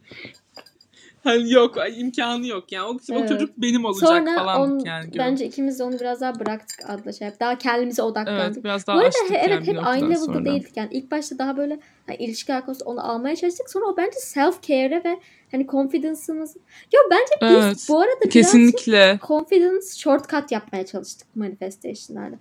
[1.25, 2.87] Hani yok imkanı yok yani.
[2.87, 3.29] O, o Evet.
[3.29, 5.07] çocuk benim olacak Sonra falan on, yani.
[5.07, 5.19] gibi.
[5.19, 7.29] bence ikimiz de onu biraz daha bıraktık adlı şey.
[7.41, 8.41] Daha kendimize odaklandık.
[8.57, 10.45] Evet biraz Bu daha arada açtık he- evet yani hep aynı level'da sonra.
[10.45, 10.89] değildik yani.
[10.93, 13.71] İlk başta daha böyle hani ilişki konusunda onu almaya çalıştık.
[13.71, 15.19] Sonra o bence self care'e ve
[15.51, 16.57] hani confidence'ımız.
[16.95, 17.87] Yo bence biz Evet.
[17.89, 19.19] bu arada Kesinlikle.
[19.27, 22.37] confidence shortcut yapmaya çalıştık manifestation'larda.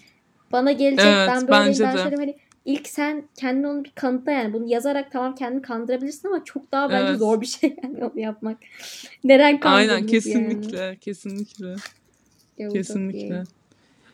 [0.52, 2.02] Bana gelecek Evet, ben böyleyim bence ben de.
[2.02, 4.54] şöyle hani ilk sen kendini onu bir kanıtla yani.
[4.54, 7.20] Bunu yazarak tamam kendini kandırabilirsin ama çok daha bence Evet.
[7.20, 8.58] zor bir şey yani onu yapmak.
[9.24, 10.12] Neren kandırılır Aynen yani.
[10.12, 10.98] kesinlikle.
[11.02, 11.68] Kesinlikle.
[11.68, 12.74] Ya çok iyi.
[12.74, 13.44] Kesinlikle.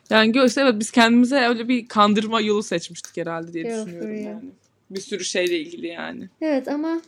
[0.10, 4.50] Yani göğüs evet biz kendimize öyle bir kandırma yolu seçmiştik herhalde diye düşünüyorum yani.
[4.90, 6.30] Bir sürü şeyle ilgili yani.
[6.42, 7.02] Evet ama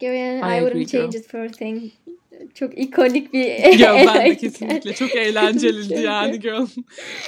[0.00, 1.92] yani I I, wouldn't change it for a thing.
[2.54, 3.44] Çok ikonik bir
[3.76, 4.94] Girl ben de kesinlikle.
[4.94, 6.66] Çok eğlenceliydi yani girl.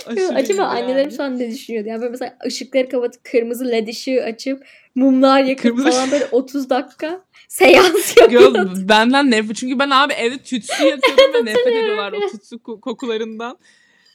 [0.35, 1.16] Acaba annelerim yani.
[1.16, 1.88] şu an ne düşünüyordu?
[1.88, 6.71] Yani böyle mesela ışıkları kapatıp kırmızı led ışığı açıp mumlar yakıp Kırmızı- falan böyle 30
[6.71, 8.75] dakika seans yapıyordu.
[8.75, 9.57] Girl benden nefret.
[9.57, 13.59] Çünkü ben abi evde tütsü yakıyordum ve nefret ediyorlar o tütsü ko- kokularından.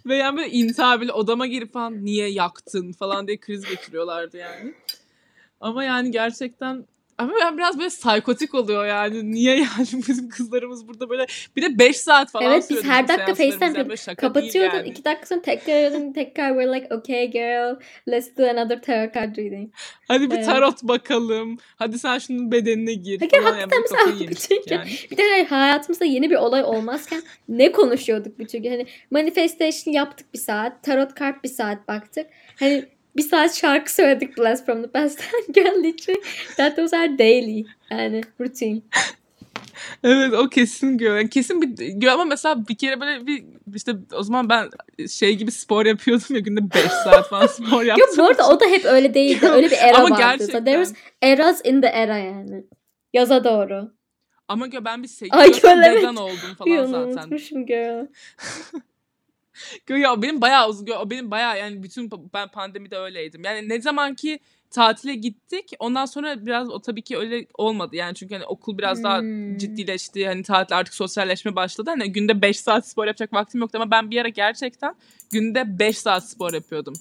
[0.06, 4.74] Ve yani böyle intihar bile odama girip falan niye yaktın falan diye kriz geçiriyorlardı yani.
[5.62, 6.86] Ama yani gerçekten
[7.22, 9.32] ama ben biraz böyle psikotik oluyor yani.
[9.32, 13.36] Niye yani bizim kızlarımız burada böyle bir de 5 saat falan Evet biz her dakika.
[13.36, 14.78] FaceTime Yani Kapatıyordun.
[14.78, 14.90] yani.
[14.90, 16.14] iki dakika sonra tekrar arıyordun.
[16.14, 17.76] Tekrar we're like okay girl
[18.10, 19.72] let's do another tarot card reading.
[20.08, 21.58] Hadi bir tarot bakalım.
[21.76, 23.58] Hadi sen şunun bedenine gir Peki falan.
[23.58, 24.90] Yani hakikaten böyle mesela bütün- yani.
[25.12, 28.72] Bir de hani hayatımızda yeni bir olay olmazken ne konuşuyorduk bütün gün?
[28.72, 30.84] Hani manifestation yaptık bir saat.
[30.84, 32.28] Tarot kart bir saat baktık.
[32.60, 32.86] Hani
[33.18, 35.54] bir saat şarkı söyledik Blast from the Past'ten.
[35.54, 36.22] Girl literally
[36.58, 37.66] that was our daily.
[37.92, 38.82] Yani routine.
[40.04, 41.18] Evet o kesin gör.
[41.18, 43.44] Yani kesin bir gör ama mesela bir kere böyle bir
[43.76, 44.70] işte o zaman ben
[45.10, 48.08] şey gibi spor yapıyordum ya günde 5 saat falan spor yaptım.
[48.10, 49.48] Yok bu arada o da hep öyle değildi.
[49.48, 50.22] Öyle bir era ama vardı.
[50.22, 50.60] gerçekten.
[50.60, 52.64] So there was eras in the era yani.
[53.14, 53.92] Yaza doğru.
[54.48, 55.98] Ama ben bir 8 Ay, yaşında göremedim.
[55.98, 57.08] vegan oldum Bir falan onu zaten.
[57.08, 58.06] unutmuşum girl.
[59.86, 60.88] Gör ya o benim bayağı uzun.
[61.10, 63.42] benim bayağı yani bütün ben pandemide öyleydim.
[63.46, 64.40] Yani ne zaman ki
[64.72, 67.96] tatile gittik ondan sonra biraz o tabii ki öyle olmadı.
[67.96, 69.58] Yani çünkü hani okul biraz daha Hmm.
[69.58, 70.28] ciddileşti.
[70.28, 71.90] Hani tatil artık sosyalleşme başladı.
[71.90, 74.96] Hani günde 5 saat spor yapacak vaktim yoktu ama ben bir ara gerçekten
[75.32, 76.94] günde 5 saat spor yapıyordum.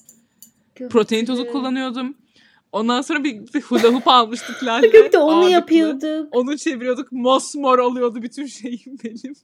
[0.90, 2.14] Protein tozu kullanıyordum.
[2.72, 5.12] Ondan sonra bir, bir hula hoop almıştık Lale.
[5.12, 5.50] De onu ağırlıklı.
[5.50, 6.36] yapıyorduk.
[6.36, 7.12] Onu çeviriyorduk.
[7.12, 9.34] Mosmor oluyordu bütün şeyim benim.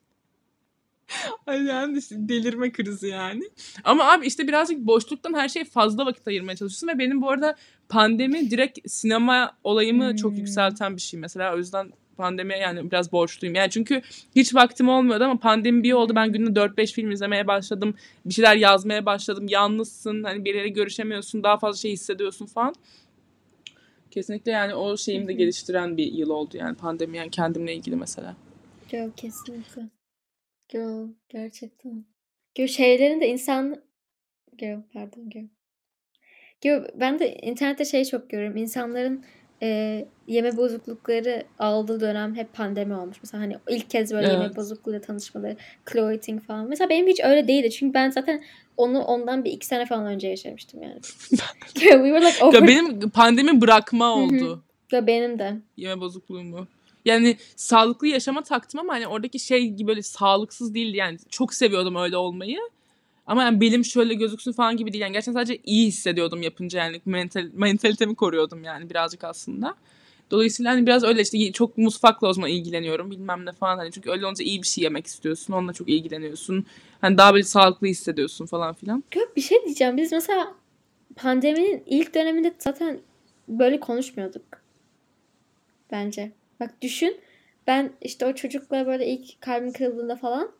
[1.47, 3.43] Ay yani işte delirme krizi yani.
[3.85, 7.57] Ama abi işte birazcık boşluktan her şeye fazla vakit ayırmaya çalışıyorsun ve benim bu arada
[7.89, 10.17] pandemi direkt sinema olayımı Hmm.
[10.17, 11.55] çok yükselten bir şey mesela.
[11.55, 13.55] O yüzden pandemiye yani biraz borçluyum.
[13.55, 14.03] Yani çünkü
[14.37, 16.13] hiç vaktim olmuyordu ama pandemi bir oldu.
[16.15, 17.95] Ben günde 4-5 film izlemeye başladım.
[18.25, 19.47] Bir şeyler yazmaya başladım.
[19.49, 20.23] Yalnızsın.
[20.23, 21.43] Hani birileri görüşemiyorsun.
[21.43, 22.75] Daha fazla şey hissediyorsun falan.
[24.11, 28.37] Kesinlikle yani o şeyimi de geliştiren bir yıl oldu yani pandemi yani kendimle ilgili mesela.
[28.89, 29.96] Girl kesinlikle.
[30.69, 32.05] Girl gerçekten.
[32.55, 33.83] Girl şeylerin de insan...
[34.59, 35.47] Girl pardon girl.
[36.61, 38.57] Girl ben de internette şey çok görüyorum.
[38.57, 39.25] İnsanların
[39.63, 43.17] e, yeme bozuklukları aldığı dönem hep pandemi olmuş.
[43.23, 44.37] Mesela hani ilk kez böyle Evet.
[44.37, 45.57] yemek bozukluğuyla tanışmaları,
[45.93, 46.69] clothing falan.
[46.69, 47.71] Mesela benim hiç öyle değildi.
[47.71, 48.45] Çünkü ben zaten
[48.77, 51.01] onu ondan bir iki sene falan önce yaşamıştım yani.
[51.75, 52.61] We were like over...
[52.61, 54.65] Ya benim pandemi bırakma oldu.
[54.89, 55.57] Girl, benim de.
[55.77, 56.67] Yeme bozukluğumu.
[57.07, 61.19] Yani sağlıklı yaşama taktım ama hani oradaki şey gibi böyle sağlıksız değildi yani.
[61.31, 62.59] Çok seviyordum öyle olmayı.
[63.27, 65.03] Ama yani belim şöyle gözüksün falan gibi değil.
[65.03, 69.75] Yani gerçekten sadece iyi hissediyordum yapınca yani mental, mentalitemi koruyordum yani birazcık aslında.
[70.31, 74.11] Dolayısıyla hani biraz öyle işte çok mutfakla o zaman ilgileniyorum bilmem ne falan hani çünkü
[74.11, 76.67] öyle olunca iyi bir şey yemek istiyorsun onunla çok ilgileniyorsun.
[77.01, 79.05] Hani daha böyle sağlıklı hissediyorsun falan filan.
[79.11, 80.55] Gök bir şey diyeceğim biz mesela
[81.17, 83.01] pandeminin ilk döneminde zaten
[83.49, 84.43] böyle konuşmuyorduk.
[85.93, 86.33] Bence.
[86.61, 87.21] Bak düşün
[87.67, 90.51] ben işte o çocukla böyle ilk kalbim kırıldığında falan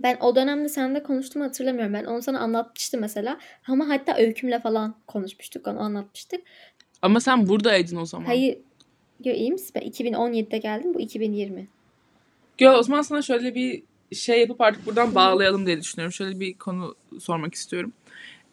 [0.00, 1.94] ben o dönemde seninle konuştuğumu hatırlamıyorum.
[1.94, 3.38] Ben onu sana anlatmıştım mesela.
[3.68, 5.66] Ama hatta öykümle falan konuşmuştuk.
[5.66, 6.40] Onu anlatmıştık.
[7.02, 8.26] Ama sen buradaydın o zaman.
[8.26, 8.58] Hayır.
[9.24, 9.70] Yo, iyi misin?
[9.74, 10.94] Ben 2017'de geldim.
[10.94, 11.68] Bu 2020.
[12.60, 16.12] Yo, o zaman sana şöyle bir şey yapıp artık buradan bağlayalım diye düşünüyorum.
[16.12, 17.92] Şöyle bir konu sormak istiyorum.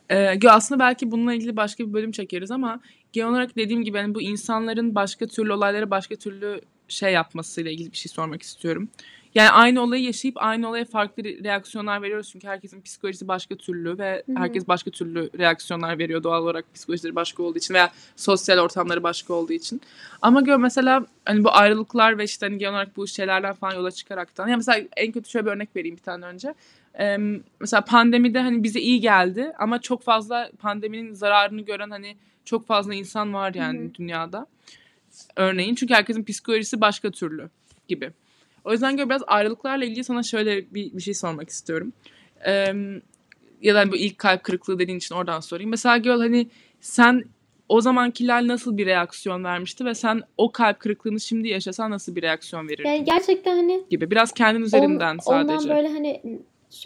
[0.10, 2.80] Ee, aslında belki bununla ilgili başka bir bölüm çekeriz ama
[3.16, 7.92] genel olarak dediğim gibi yani bu insanların başka türlü olaylara başka türlü şey yapmasıyla ilgili
[7.92, 8.90] bir şey sormak istiyorum.
[9.36, 12.30] Yani aynı olayı yaşayıp aynı olaya farklı reaksiyonlar veriyoruz.
[12.32, 14.40] Çünkü herkesin psikolojisi başka türlü ve Hı-hı.
[14.40, 19.34] herkes başka türlü reaksiyonlar veriyor doğal olarak psikolojileri başka olduğu için veya sosyal ortamları başka
[19.34, 19.82] olduğu için.
[20.22, 23.92] Ama gör mesela hani bu ayrılıklar ve işte hani genel olarak bu şeylerden falan yola
[23.92, 24.48] çıkaraktan.
[24.48, 26.54] Yani mesela en kötü şöyle bir örnek vereyim bir tane önce.
[27.00, 27.18] Ee,
[27.60, 32.94] mesela pandemide hani bize iyi geldi ama çok fazla pandeminin zararını gören hani çok fazla
[32.94, 33.94] insan var yani Hı-hı.
[33.94, 34.48] dünyada.
[35.36, 37.50] Örneğin çünkü herkesin psikolojisi başka türlü
[37.88, 38.12] gibi.
[38.66, 41.94] O yüzden göre biraz ayrılıklarla ilgili sana şöyle bir, bir şey sormak istiyorum.
[42.46, 42.74] Ee,
[43.62, 45.70] ya da hani bu ilk kalp kırıklığı dediğin için oradan sorayım.
[45.70, 46.48] Mesela Göl hani
[46.82, 47.24] sen
[47.70, 52.22] o zamankiler nasıl bir reaksiyon vermişti ve sen o kalp kırıklığını şimdi yaşasan nasıl bir
[52.22, 52.90] reaksiyon verirdin?
[52.90, 55.54] Yani gerçekten hani gibi biraz kendin üzerinden on, sadece.
[55.54, 56.42] Ondan böyle hani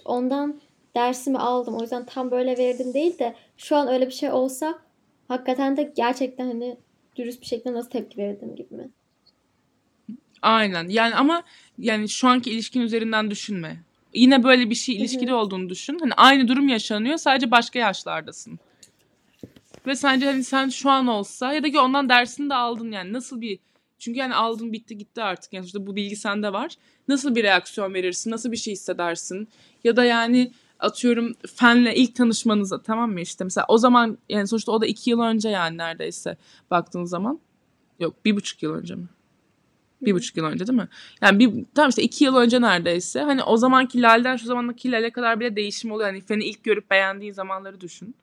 [0.05, 0.61] ondan
[0.95, 1.75] dersimi aldım.
[1.75, 4.79] O yüzden tam böyle verdim değil de şu an öyle bir şey olsa
[5.29, 6.77] hakikaten de gerçekten hani
[7.15, 8.89] dürüst bir şekilde nasıl tepki verirdim gibi mi?
[10.41, 10.89] Aynen.
[10.89, 11.43] Yani ama
[11.77, 13.77] yani şu anki ilişkin üzerinden düşünme.
[14.13, 15.99] Yine böyle bir şey ilişkili olduğunu düşün.
[15.99, 18.59] Hani aynı durum yaşanıyor sadece başka yaşlardasın.
[19.87, 23.13] Ve sence hani sen şu an olsa ya da ki ondan dersini de aldın yani
[23.13, 23.59] nasıl bir
[23.99, 26.75] çünkü yani aldın bitti gitti artık yani sonuçta bu bilgi sende var.
[27.07, 28.31] Nasıl bir reaksiyon verirsin?
[28.31, 29.47] Nasıl bir şey hissedersin?
[29.83, 34.71] Ya da yani atıyorum fenle ilk tanışmanıza tamam mı işte mesela o zaman yani sonuçta
[34.71, 36.37] o da iki yıl önce yani neredeyse
[36.71, 37.39] baktığın zaman.
[37.99, 39.07] Yok bir buçuk yıl önce mi?
[40.01, 40.87] Bir buçuk yıl önce değil mi?
[41.21, 43.21] Yani bir, tam işte iki yıl önce neredeyse.
[43.21, 46.09] Hani o zamanki Lal'den şu zamandaki Lal'e kadar bile değişim oluyor.
[46.09, 48.15] Hani Fen'i ilk görüp beğendiğin zamanları düşün.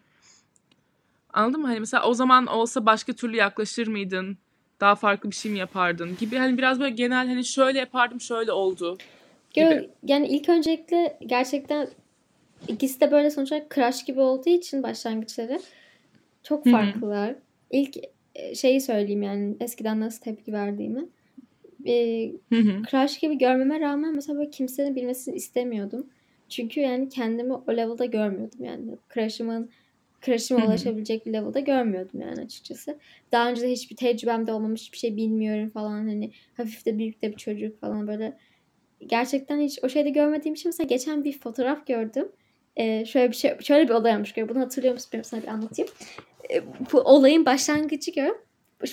[1.32, 1.66] Anladın mı?
[1.66, 4.38] Hani mesela o zaman olsa başka türlü yaklaşır mıydın?
[4.80, 6.16] Daha farklı bir şey mi yapardın?
[6.20, 8.98] Gibi hani biraz böyle genel hani şöyle yapardım şöyle oldu.
[9.50, 9.90] Gibi.
[10.02, 11.88] Yani ilk öncelikle gerçekten
[12.68, 15.61] ikisi de böyle sonuçta crush gibi olduğu için başlangıçları
[16.42, 17.28] çok farklılar.
[17.28, 17.38] Hı-hı.
[17.70, 17.96] İlk
[18.34, 21.09] e, şeyi söyleyeyim yani eskiden nasıl tepki verdiğimi
[21.86, 22.32] e,
[22.90, 26.07] crush gibi görmeme rağmen mesela böyle kimsenin bilmesini istemiyordum.
[26.48, 28.82] Çünkü yani kendimi o level'da görmüyordum yani.
[29.14, 29.70] Crush'ımın
[30.22, 32.98] crush'ıma ulaşabilecek bir level'da görmüyordum yani açıkçası.
[33.32, 37.22] Daha önce de hiçbir tecrübem de olmamış, hiçbir şey bilmiyorum falan hani hafif de büyük
[37.22, 38.36] de bir çocuk falan böyle
[39.07, 42.28] gerçekten hiç o şeyde görmediğim için mesela geçen bir fotoğraf gördüm.
[42.77, 44.37] Ee, şöyle bir şey şöyle bir olay olmuş.
[44.37, 45.11] Bunu hatırlıyor musun?
[45.12, 45.91] Ben sana bir anlatayım.
[46.51, 46.62] Ee,
[46.93, 48.47] bu olayın başlangıcı gör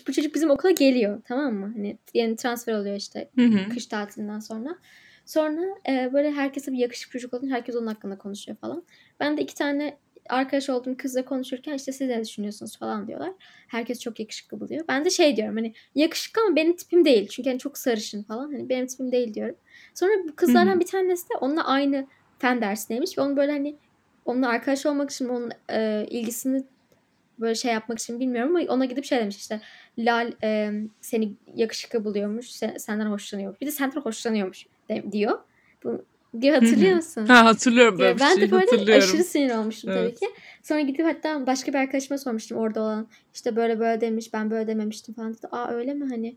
[0.07, 1.71] bu çocuk bizim okula geliyor tamam mı?
[1.75, 3.69] Hani yeni transfer oluyor işte hı hı.
[3.69, 4.75] kış tatilinden sonra.
[5.25, 8.83] Sonra e, böyle herkese bir yakışık çocuk olunca herkes onun hakkında konuşuyor falan.
[9.19, 9.97] Ben de iki tane
[10.29, 13.31] arkadaş olduğum kızla konuşurken işte siz ne düşünüyorsunuz falan diyorlar.
[13.67, 14.85] Herkes çok yakışıklı buluyor.
[14.87, 17.27] Ben de şey diyorum hani yakışıklı ama benim tipim değil.
[17.27, 18.51] Çünkü hani çok sarışın falan.
[18.51, 19.55] Hani benim tipim değil diyorum.
[19.95, 20.79] Sonra bu kızlardan Hı-hı.
[20.79, 22.07] bir tanesi de onunla aynı
[22.43, 23.17] fen dersindeymiş.
[23.17, 23.75] Ve onu böyle hani
[24.25, 26.63] onunla arkadaş olmak için onun e, ilgisini
[27.39, 29.61] böyle şey yapmak için bilmiyorum ama ona gidip şey demiş işte
[29.97, 30.71] Lal e,
[31.01, 33.55] seni yakışıklı buluyormuş sen, senden hoşlanıyor.
[33.61, 35.39] Bir de senden hoşlanıyormuş de, diyor.
[35.83, 36.05] Bu,
[36.41, 37.25] diyor hatırlıyor musun?
[37.25, 40.19] ha hatırlıyorum böyle Ben şey, de böyle aşırı sinir olmuştum evet.
[40.19, 40.39] tabii ki.
[40.63, 43.07] Sonra gidip hatta başka bir arkadaşıma sormuştum orada olan.
[43.33, 45.47] İşte böyle böyle demiş ben böyle dememiştim falan dedi.
[45.51, 46.35] Aa öyle mi hani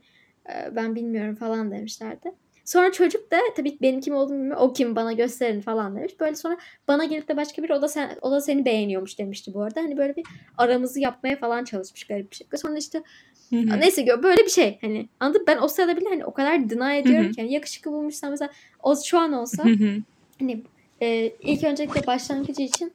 [0.77, 2.33] ben bilmiyorum falan demişlerdi.
[2.67, 4.61] Sonra çocuk da tabii benim kim olduğumu bilmiyor.
[4.61, 6.21] O kim bana gösterin falan demiş.
[6.21, 6.57] Böyle sonra
[6.89, 9.81] bana gelip de başka biri o da, sen, o da seni beğeniyormuş demişti bu arada.
[9.81, 10.25] Hani böyle bir
[10.59, 12.57] aramızı yapmaya falan çalışmış garip bir şekilde.
[12.57, 13.03] Sonra işte
[13.51, 13.81] Hı-hı.
[13.81, 17.25] neyse böyle bir şey hani anladın ben o sırada bile hani o kadar deny ediyorum
[17.25, 17.33] Hı-hı.
[17.33, 18.51] ki yani yakışıklı bulmuşsam mesela
[18.83, 20.03] o şu an olsa Hı-hı.
[20.41, 20.63] hani
[21.03, 22.93] e, ilk öncelikle başlangıcı için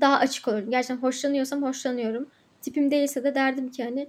[0.00, 0.70] daha açık olurum.
[0.70, 2.26] Gerçekten hoşlanıyorsam hoşlanıyorum.
[2.62, 4.08] Tipim değilse de derdim ki hani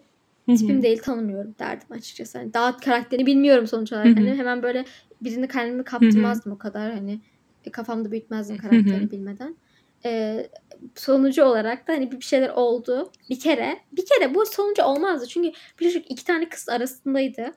[0.58, 2.38] tipim değil tanımıyorum derdim açıkçası.
[2.38, 4.18] Hani daha karakterini bilmiyorum sonuç olarak.
[4.18, 4.86] Hani hemen böyle
[5.22, 7.20] birini kendimi kaptırmazdım o kadar hani
[7.66, 9.56] e, kafamda büyütmezdim karakterini bilmeden.
[10.06, 10.50] Ee,
[10.96, 13.12] sonucu olarak da hani bir şeyler oldu.
[13.30, 13.80] Bir kere.
[13.92, 15.28] Bir kere bu sonucu olmazdı.
[15.28, 17.52] Çünkü çocuk iki tane kız arasındaydı.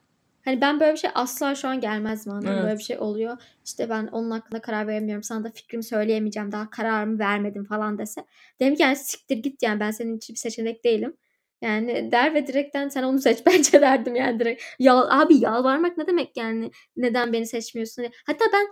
[0.45, 2.55] Hani ben böyle bir şey asla şu an gelmezdim anladın mı?
[2.55, 2.65] Evet.
[2.65, 3.37] Böyle bir şey oluyor.
[3.65, 5.23] İşte ben onun hakkında karar veremiyorum.
[5.23, 6.53] Sana da fikrimi söyleyemeyeceğim.
[6.53, 8.25] Daha kararımı vermedim falan dese.
[8.61, 11.17] Dedim ki yani siktir git yani ben senin için bir seçenek değilim.
[11.63, 14.63] Yani der ve direkten sen onu seç bence derdim yani direkt.
[14.79, 16.71] Ya abi yalvarmak ne demek yani?
[16.97, 18.05] Neden beni seçmiyorsun?
[18.27, 18.67] Hatta ben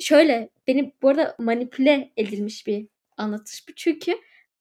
[0.00, 2.86] şöyle beni bu arada manipüle edilmiş bir
[3.16, 3.72] anlatış bu.
[3.76, 4.12] Çünkü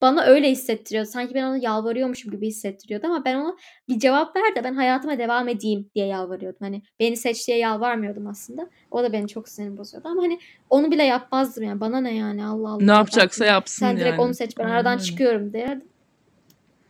[0.04, 1.10] bana öyle hissettiriyordu.
[1.10, 3.56] Sanki ben ona yalvarıyormuşum gibi hissettiriyordu ama ben ona
[3.90, 6.60] bir cevap ver de ben hayatıma devam edeyim diye yalvarıyordum.
[6.60, 8.70] Hani beni seç diye yalvarmıyordum aslında.
[8.92, 11.80] O da beni çok sinir bozuyordu ama hani onu bile yapmazdım yani.
[11.80, 12.84] Bana ne yani Allah Allah.
[12.84, 14.22] Ne yapacaksa yapsın Sen direkt yani.
[14.22, 15.88] onu seç ben Aynen aradan çıkıyorum derdim.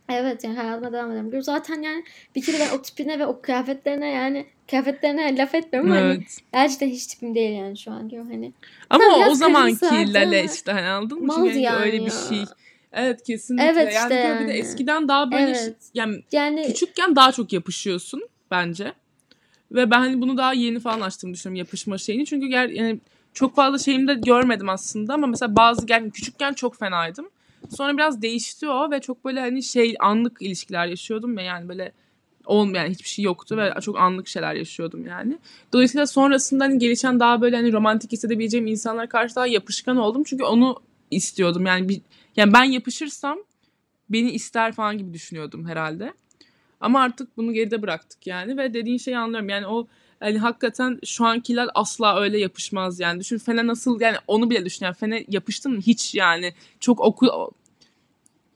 [0.08, 1.42] Evet yani hayatıma devam ediyorum.
[1.42, 2.04] Zaten yani
[2.36, 6.38] bir kere ben o tipine ve o kıyafetlerine yani kıyafetlerine laf etmiyorum hani Evet.
[6.52, 8.52] gerçekten hiç tipim değil yani şu an diyor hani.
[8.90, 11.32] Ama o, zamanki Lale işte hani anladın mı?
[11.36, 12.06] Çünkü hani yani öyle ya.
[12.06, 12.44] bir şey.
[12.92, 13.66] Evet kesinlikle.
[13.66, 14.60] Evet yani işte böyle bir de yani.
[14.60, 15.76] eskiden daha böyle şey- Evet.
[15.94, 18.92] yani Yani küçükken daha çok yapışıyorsun bence.
[19.72, 22.26] Ve ben hani bunu daha yeni falan açtığımı düşünüyorum yapışma şeyini.
[22.26, 23.00] Çünkü ger yani
[23.34, 27.28] çok fazla şeyimi de görmedim aslında ama mesela bazı yani küçükken çok fenaydım.
[27.70, 31.92] Sonra biraz değişti o ve çok böyle hani şey anlık ilişkiler yaşıyordum ve yani böyle
[32.46, 35.38] olmayan hiçbir şey yoktu ve çok anlık şeyler yaşıyordum yani.
[35.72, 40.22] Dolayısıyla sonrasında hani gelişen daha böyle hani romantik hissedebileceğim insanlara karşı daha yapışkan oldum.
[40.24, 40.76] Çünkü onu
[41.10, 41.66] istiyordum.
[41.66, 42.00] Yani bir
[42.36, 43.38] yani ben yapışırsam
[44.08, 46.12] beni ister falan gibi düşünüyordum herhalde.
[46.80, 49.48] Ama artık bunu geride bıraktık yani ve dediğin şeyi anlıyorum.
[49.48, 49.86] Yani o
[50.22, 53.20] yani hakikaten şu ankiler asla öyle yapışmaz yani.
[53.20, 54.86] Düşün Fene nasıl yani onu bile düşün.
[54.86, 55.80] Yani Fene yapıştın mı?
[55.80, 56.54] Hiç yani.
[56.80, 57.50] Çok oku...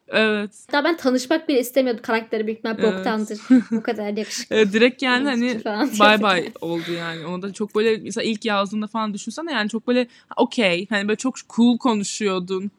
[0.09, 0.51] Evet.
[0.67, 2.03] Hatta ben tanışmak bile istemiyordum.
[2.03, 2.95] Karakteri büyük ihtimal Evet.
[2.95, 3.39] boktandır.
[3.71, 4.57] Bu kadar yakışıklı.
[4.57, 5.65] Evet, direkt yani hani
[5.99, 7.27] bay bay oldu yani.
[7.27, 10.07] Onu da çok böyle mesela ilk yazdığında falan düşünsene yani çok böyle
[10.37, 12.71] okey hani böyle çok cool konuşuyordun.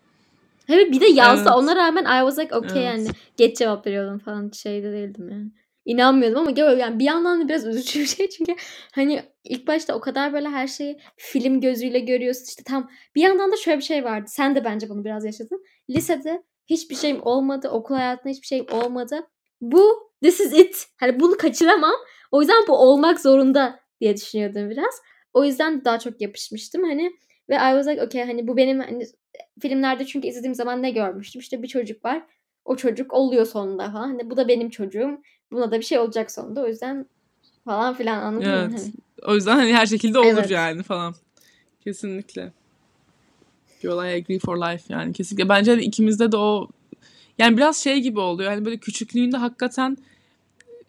[0.69, 1.43] Evet bir de yazdı.
[1.47, 1.57] Evet.
[1.57, 2.85] Ona rağmen I was like okay Evet.
[2.85, 3.07] yani.
[3.37, 4.49] Geç cevap veriyordum falan.
[4.49, 5.47] Şeyde değildim yani.
[5.85, 8.29] İnanmıyordum ama gel yani bir yandan da biraz üzücü bir şey.
[8.37, 8.55] Çünkü
[8.91, 12.45] hani ilk başta o kadar böyle her şeyi film gözüyle görüyorsun.
[12.45, 14.25] İşte tam bir yandan da şöyle bir şey vardı.
[14.27, 15.63] Sen de bence bunu biraz yaşadın.
[15.89, 17.69] Lisede hiçbir şeyim olmadı.
[17.69, 19.27] Okul hayatında hiçbir şeyim olmadı.
[19.61, 20.85] Bu this is it.
[20.99, 21.95] Hani bunu kaçıramam.
[22.31, 25.01] O yüzden bu olmak zorunda diye düşünüyordum biraz.
[25.33, 26.83] O yüzden daha çok yapışmıştım.
[26.83, 27.11] Hani
[27.49, 29.03] ve I was like okay hani bu benim hani
[29.61, 31.39] filmlerde çünkü izlediğim zaman ne görmüştüm?
[31.39, 32.25] İşte bir çocuk var.
[32.65, 34.07] O çocuk oluyor sonunda falan.
[34.07, 35.21] Hani bu da benim çocuğum
[35.51, 37.05] buna da bir şey olacak sonunda o yüzden
[37.65, 38.55] falan filan anladın mı?
[38.55, 38.71] Evet.
[38.81, 40.51] Hani O yüzden hani her şekilde olur Evet.
[40.51, 41.15] yani falan.
[41.83, 42.51] Kesinlikle.
[43.81, 45.49] Girl I agree for life yani kesinlikle.
[45.49, 46.67] Bence hani ikimizde de o
[47.37, 48.51] yani biraz şey gibi oluyor.
[48.51, 49.97] Hani böyle küçüklüğünde hakikaten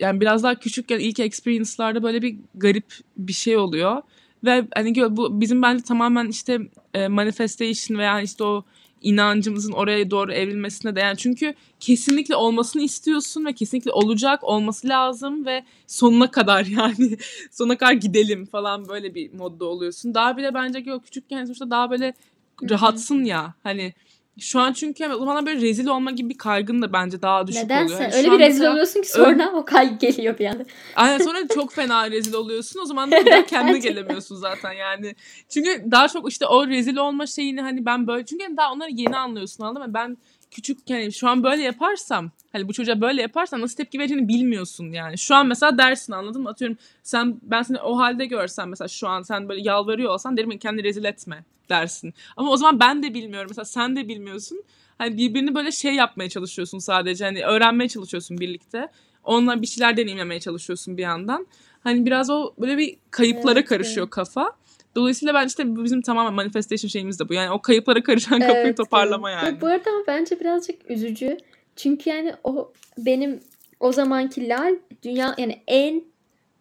[0.01, 4.03] yani biraz daha küçükken ilk experience'larda böyle bir garip bir şey oluyor.
[4.45, 6.59] Ve hani bu bizim bence tamamen işte
[6.95, 8.65] e, manifestation veya işte o
[9.01, 15.47] inancımızın oraya doğru evrilmesine de yani çünkü kesinlikle olmasını istiyorsun ve kesinlikle olacak olması lazım
[15.47, 17.17] ve sonuna kadar yani
[17.51, 20.15] sonuna kadar gidelim falan böyle bir modda oluyorsun.
[20.15, 22.15] Daha bile bence ki o küçükken sonuçta daha böyle
[22.71, 23.95] rahatsın ya hani
[24.41, 27.65] şu an çünkü o zaman böyle rezil olma gibi bir kaygın da bence daha düşük
[27.65, 27.81] oluyor.
[27.81, 30.65] Nedense Yani öyle bir rezil mesela- oluyorsun ki sonra o kaygı geliyor bir anda.
[30.97, 32.81] Aynen sonra çok fena rezil oluyorsun.
[32.81, 35.15] O zaman da kendine gelemiyorsun zaten yani.
[35.49, 39.17] Çünkü daha çok işte o rezil olma şeyini hani ben böyle çünkü daha onları yeni
[39.17, 39.95] anlıyorsun anladın mı?
[39.95, 40.17] Ben
[40.51, 44.93] küçük yani şu an böyle yaparsam hani bu çocuğa böyle yaparsam nasıl tepki vereceğini bilmiyorsun
[44.93, 45.19] yani.
[45.19, 46.49] Şu an mesela dersin anladın mı?
[46.49, 50.51] Atıyorum sen ben seni o halde görsem mesela şu an sen böyle yalvarıyor olsan derim
[50.51, 52.15] ki kendini rezil etme dersin.
[52.37, 53.47] Ama o zaman ben de bilmiyorum.
[53.51, 54.63] Mesela sen de bilmiyorsun.
[54.99, 57.25] Hani birbirini böyle şey yapmaya çalışıyorsun sadece.
[57.25, 58.89] Hani öğrenmeye çalışıyorsun birlikte.
[59.25, 61.47] Onunla bir şeyler deneyimlemeye çalışıyorsun bir yandan.
[61.85, 64.15] Hani biraz o böyle bir kayıplara Evet, karışıyor evet.
[64.15, 64.53] kafa.
[64.95, 67.35] Dolayısıyla ben işte bizim tamamen manifestation şeyimiz de bu.
[67.35, 69.47] Yani o kayıplara karışan kafayı Evet, toparlama yani.
[69.47, 71.37] Ya bu arada bence birazcık üzücü.
[71.77, 73.41] Çünkü yani o benim
[73.81, 76.05] o zamanki Lal dünya yani en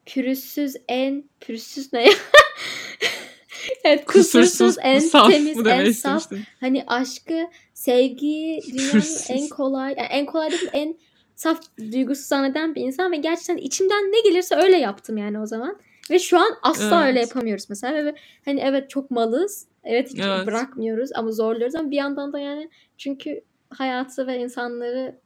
[0.05, 2.11] pürüzsüz en pürüzsüz ne ya?
[3.83, 6.53] evet kusursuz, en saf temiz demeyi en saf istemiştim.
[6.59, 10.97] hani aşkı sevgiyi dünyanın en kolay yani en kolay değil en
[11.35, 11.61] saf
[11.91, 15.77] duygusu zanneden bir insan ve gerçekten içimden ne gelirse öyle yaptım yani o zaman.
[16.09, 17.07] Ve şu an asla Evet.
[17.07, 18.05] öyle yapamıyoruz mesela.
[18.05, 18.15] Ve
[18.45, 19.67] hani evet çok malız.
[19.83, 20.47] Evet hiç Evet.
[20.47, 25.19] bırakmıyoruz ama zorluyoruz ama bir yandan da yani çünkü hayatı ve insanları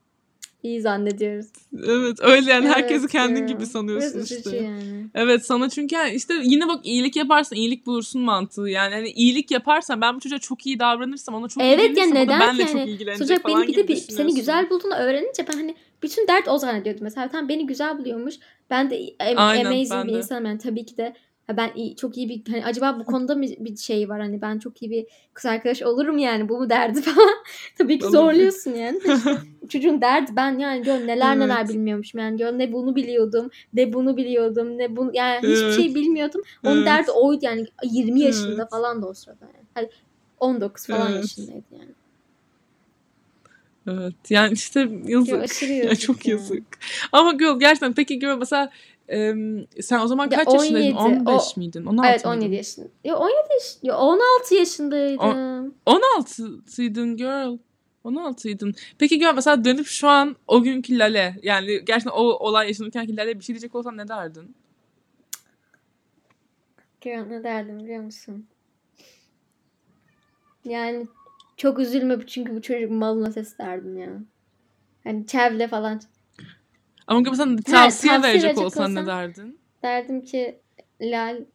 [0.63, 1.45] iyi zannediyoruz.
[1.87, 3.47] Evet öyle yani herkesi Evet kendin ya.
[3.47, 4.55] gibi sanıyorsun Biraz işte.
[4.57, 5.07] yani.
[5.15, 9.51] Evet sana çünkü yani işte yine bak iyilik yaparsan iyilik bulursun mantığı yani hani iyilik
[9.51, 12.39] yaparsan ben bu çocuğa çok iyi davranırsam ona çok Evet ya ilgilenirsem o da neden
[12.39, 15.57] benimle ki çok yani ilgilenecek sonuçta falan beni gibi bir- seni güzel bulduğunu öğrenince ben
[15.57, 17.27] hani bütün dert o zannediyordum mesela.
[17.29, 18.35] Tam beni güzel buluyormuş.
[18.69, 20.17] Ben de am- Aynen, amazing ben bir de.
[20.17, 21.13] insanım yani tabii ki de
[21.47, 24.41] Ha ben iyi, çok iyi bir hani acaba bu konuda mı bir şey var hani
[24.41, 27.35] ben çok iyi bir kız arkadaş olurum yani bu mu derdi falan.
[27.77, 28.99] Tabii ki zorluyorsun yani.
[29.69, 31.69] Çocuğun derdi ben yani gör neler neler evet.
[31.69, 35.57] bilmiyormuşum yani gör ne bunu biliyordum ne bunu biliyordum ne bunu yani evet.
[35.57, 36.41] hiçbir şey bilmiyordum.
[36.63, 36.85] Onun evet.
[36.85, 38.69] derdi oydu yani 20 yaşında evet.
[38.71, 39.65] falan da o sırada yani.
[39.73, 39.89] Hani
[40.39, 41.21] 19 falan evet.
[41.21, 41.93] yaşındaydı yani.
[43.87, 45.61] Evet yani işte yazık.
[45.69, 46.35] Ya, yazık çok ya.
[46.35, 46.63] yazık.
[47.11, 48.71] Ama Gül gerçekten peki Gül mesela
[49.09, 49.33] e,
[49.81, 51.25] sen o zaman kaç 17, yaşındaydın?
[51.25, 51.85] 15 o, miydin?
[51.85, 52.57] 16 evet 17 miydin?
[52.57, 52.87] yaşında.
[53.03, 55.75] Ya 17 yaş, ya 16 yaşındaydım.
[55.85, 57.57] O, 16'sıydın girl.
[58.05, 58.75] 16'ydın.
[58.99, 63.39] Peki Gül mesela dönüp şu an o günkü Lale yani gerçekten o olay yaşanırken Lale
[63.39, 64.55] bir şey diyecek olsan ne derdin?
[67.01, 68.47] Girl ne derdim biliyor musun?
[70.65, 71.07] Yani
[71.57, 74.09] çok üzülme çünkü bu çocuk malına ses derdim ya.
[75.03, 76.01] Hani çevle falan.
[77.07, 79.59] Ama mesela tavsiye, ha, tavsiye verecek, verecek olsan, olsan ne derdin?
[79.83, 80.59] Derdim ki
[81.01, 81.45] Lal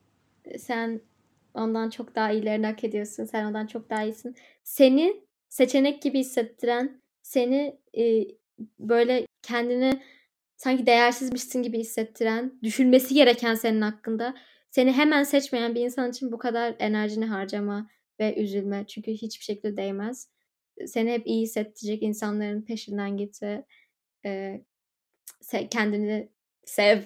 [0.58, 1.00] sen
[1.54, 3.24] ondan çok daha iyilerini hak ediyorsun.
[3.24, 4.34] Sen ondan çok daha iyisin.
[4.62, 8.24] Seni seçenek gibi hissettiren, seni e,
[8.78, 10.02] böyle kendini
[10.56, 14.34] sanki değersizmişsin gibi hissettiren, düşünmesi gereken senin hakkında,
[14.70, 17.90] seni hemen seçmeyen bir insan için bu kadar enerjini harcama
[18.20, 18.84] ve üzülme.
[18.88, 20.28] Çünkü hiçbir şekilde değmez.
[20.86, 23.64] Seni hep iyi hissettirecek insanların peşinden git ve
[24.24, 24.60] e,
[25.70, 26.28] kendini
[26.64, 27.02] sev.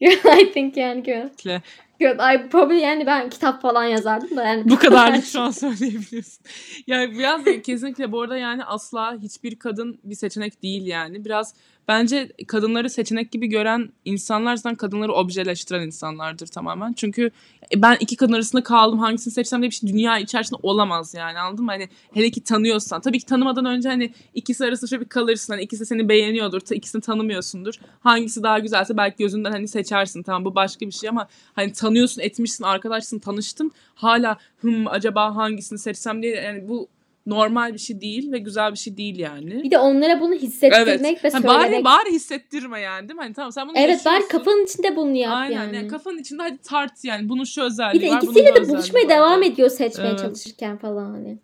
[0.00, 1.60] I think yani good.
[2.00, 2.18] Good.
[2.20, 4.70] I probably yani ben kitap falan yazardım da yani.
[4.70, 6.44] Bu kadarlık şu an söyleyebiliyorsun.
[6.86, 11.24] Yani biraz kesinlikle bu arada yani asla hiçbir kadın bir seçenek değil yani.
[11.24, 11.54] Biraz
[11.88, 16.92] bence kadınları seçenek gibi gören insanlar zaten kadınları objeleştiren insanlardır tamamen.
[16.92, 17.30] Çünkü
[17.74, 21.38] e, ben iki kadın arasında kaldım hangisini seçsem diye bir şey dünya içerisinde olamaz yani
[21.38, 21.70] anladın mı?
[21.70, 23.00] Hani hele ki tanıyorsan.
[23.00, 25.52] Tabii ki tanımadan önce hani ikisi arasında şöyle bir kalırsın.
[25.52, 26.60] Hani ikisi seni beğeniyordur.
[26.70, 27.74] ikisini tanımıyorsundur.
[28.00, 30.22] Hangisi daha güzelse belki gözünden hani seçersin.
[30.22, 33.72] Tamam bu başka bir şey ama hani tanıyorsun etmişsin arkadaşsın tanıştın.
[33.94, 36.88] Hala hım acaba hangisini seçsem diye yani bu
[37.26, 39.62] normal bir şey değil ve güzel bir şey değil yani.
[39.62, 41.24] Bir de onlara bunu hissettirmek evet.
[41.24, 41.84] ve hani söylemek.
[41.84, 43.22] Bari, bari hissettirme yani değil mi?
[43.22, 45.76] Hani tamam sen bunu Evet bari kafanın içinde bunu yap Aynen, yani.
[45.76, 45.88] yani.
[45.88, 47.28] Kafanın içinde hadi tart yani.
[47.28, 48.20] Bunun şu özelliği var.
[48.20, 50.18] Bir de ikisiyle de buluşmaya devam ediyor seçmeye evet.
[50.18, 51.38] çalışırken falan hani.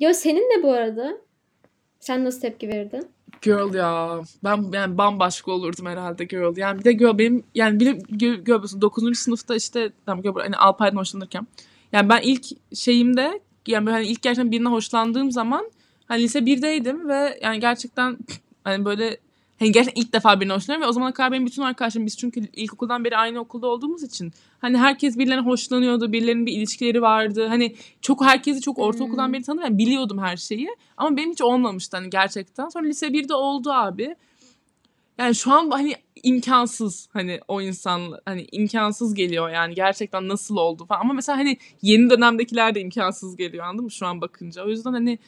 [0.00, 1.18] Yo senin ne bu arada?
[2.00, 3.08] Sen nasıl tepki verirdin?
[3.42, 4.20] Girl ya.
[4.44, 6.56] Ben yani bambaşka olurdum herhalde girl.
[6.56, 7.92] Yani bir de girl benim yani bir
[8.44, 9.18] girl 9.
[9.18, 11.46] sınıfta işte tamam girl hani Alpay'dan hoşlanırken.
[11.92, 12.44] Yani ben ilk
[12.74, 15.70] şeyimde yani böyle hani ilk gerçekten birine hoşlandığım zaman
[16.06, 18.18] hani lise 1'deydim ve yani gerçekten
[18.64, 19.16] hani böyle
[19.58, 22.40] hani gerçekten ilk defa birine hoşlanıyorum ve o zamana kadar benim bütün arkadaşlarım biz çünkü
[22.56, 27.46] ilkokuldan beri aynı okulda olduğumuz için hani herkes birilerine hoşlanıyordu, birilerinin bir ilişkileri vardı.
[27.46, 29.32] Hani çok herkesi çok ortaokuldan hmm.
[29.32, 29.64] beri tanıdım.
[29.64, 32.68] Yani biliyordum her şeyi ama benim hiç olmamıştı hani gerçekten.
[32.68, 34.16] Sonra lise 1'de oldu abi.
[35.18, 40.86] Yani şu an hani imkansız hani o insan hani imkansız geliyor yani gerçekten nasıl oldu
[40.86, 41.00] falan.
[41.00, 44.64] Ama mesela hani yeni dönemdekiler de imkansız geliyor anladın mı şu an bakınca.
[44.64, 45.18] O yüzden hani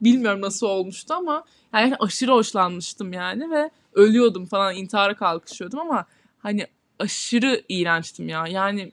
[0.00, 1.44] bilmiyorum nasıl olmuştu ama
[1.74, 6.06] yani aşırı hoşlanmıştım yani ve ölüyordum falan intihara kalkışıyordum ama
[6.38, 6.66] hani
[6.98, 8.46] aşırı iğrençtim ya.
[8.46, 8.92] Yani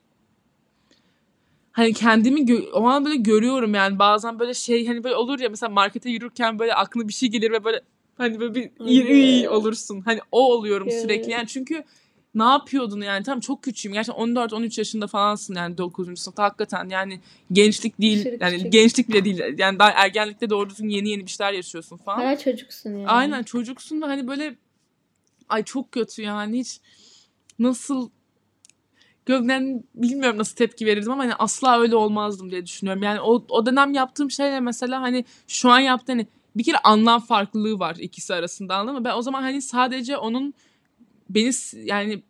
[1.72, 5.70] hani kendimi o an böyle görüyorum yani bazen böyle şey hani böyle olur ya mesela
[5.70, 7.82] markete yürürken böyle aklına bir şey gelir ve böyle
[8.18, 10.01] Hani böyle bir iyi, olursun.
[10.01, 11.32] Hani o oluyorum sürekli.
[11.32, 11.84] Yani çünkü
[12.36, 13.24] ne yapıyordun yani?
[13.24, 13.93] Tamam çok küçüğüm.
[13.93, 16.20] Gerçekten 14-13 yaşında falansın yani 9.
[16.20, 16.43] sınıfta.
[16.43, 17.20] Hakikaten yani
[17.51, 18.20] gençlik değil.
[18.20, 18.72] Aşırı yani küçük.
[18.72, 19.41] gençlik bile değil.
[19.57, 22.18] Yani daha ergenlikte doğru düzgün yeni yeni bir şeyler yaşıyorsun falan.
[22.18, 23.07] Hala çocuksun yani.
[23.07, 24.55] Aynen çocuksun da hani böyle
[25.49, 26.80] ay çok kötü yani hiç
[27.59, 28.09] nasıl
[29.28, 33.03] Gövden bilmiyorum nasıl tepki verirdim ama hani asla öyle olmazdım diye düşünüyorum.
[33.03, 36.28] Yani o, o dönem yaptığım şeyle mesela hani şu an yaptığım hani
[36.58, 39.05] bir kere anlam farklılığı var ikisi arasında anladın mı?
[39.05, 40.53] Ben o zaman hani sadece onun
[41.30, 42.24] beni yani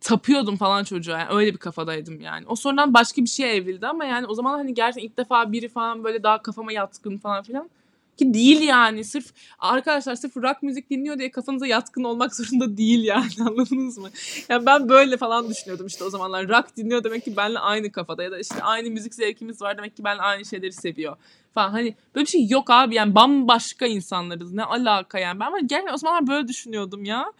[0.00, 1.18] tapıyordum falan çocuğa.
[1.18, 2.46] Yani öyle bir kafadaydım yani.
[2.46, 5.68] O sonradan başka bir şeye evrildi ama yani o zaman hani gerçekten ilk defa biri
[5.68, 7.70] falan böyle daha kafama yatkın falan filan.
[8.16, 9.04] Ki değil yani.
[9.04, 9.26] Sırf
[9.58, 13.30] arkadaşlar sırf rock müzik dinliyor diye kafanıza yatkın olmak zorunda değil yani.
[13.40, 14.10] Anladınız mı?
[14.48, 16.48] Yani ben böyle falan düşünüyordum işte o zamanlar.
[16.48, 19.96] Rock dinliyor demek ki benimle aynı kafada ya da işte aynı müzik zevkimiz var demek
[19.96, 21.16] ki benimle aynı şeyleri seviyor
[21.54, 21.70] falan.
[21.70, 24.52] Hani böyle bir şey yok abi yani bambaşka insanlarız.
[24.52, 25.40] Ne alaka yani.
[25.40, 27.32] Ben gerçekten o zamanlar böyle düşünüyordum ya.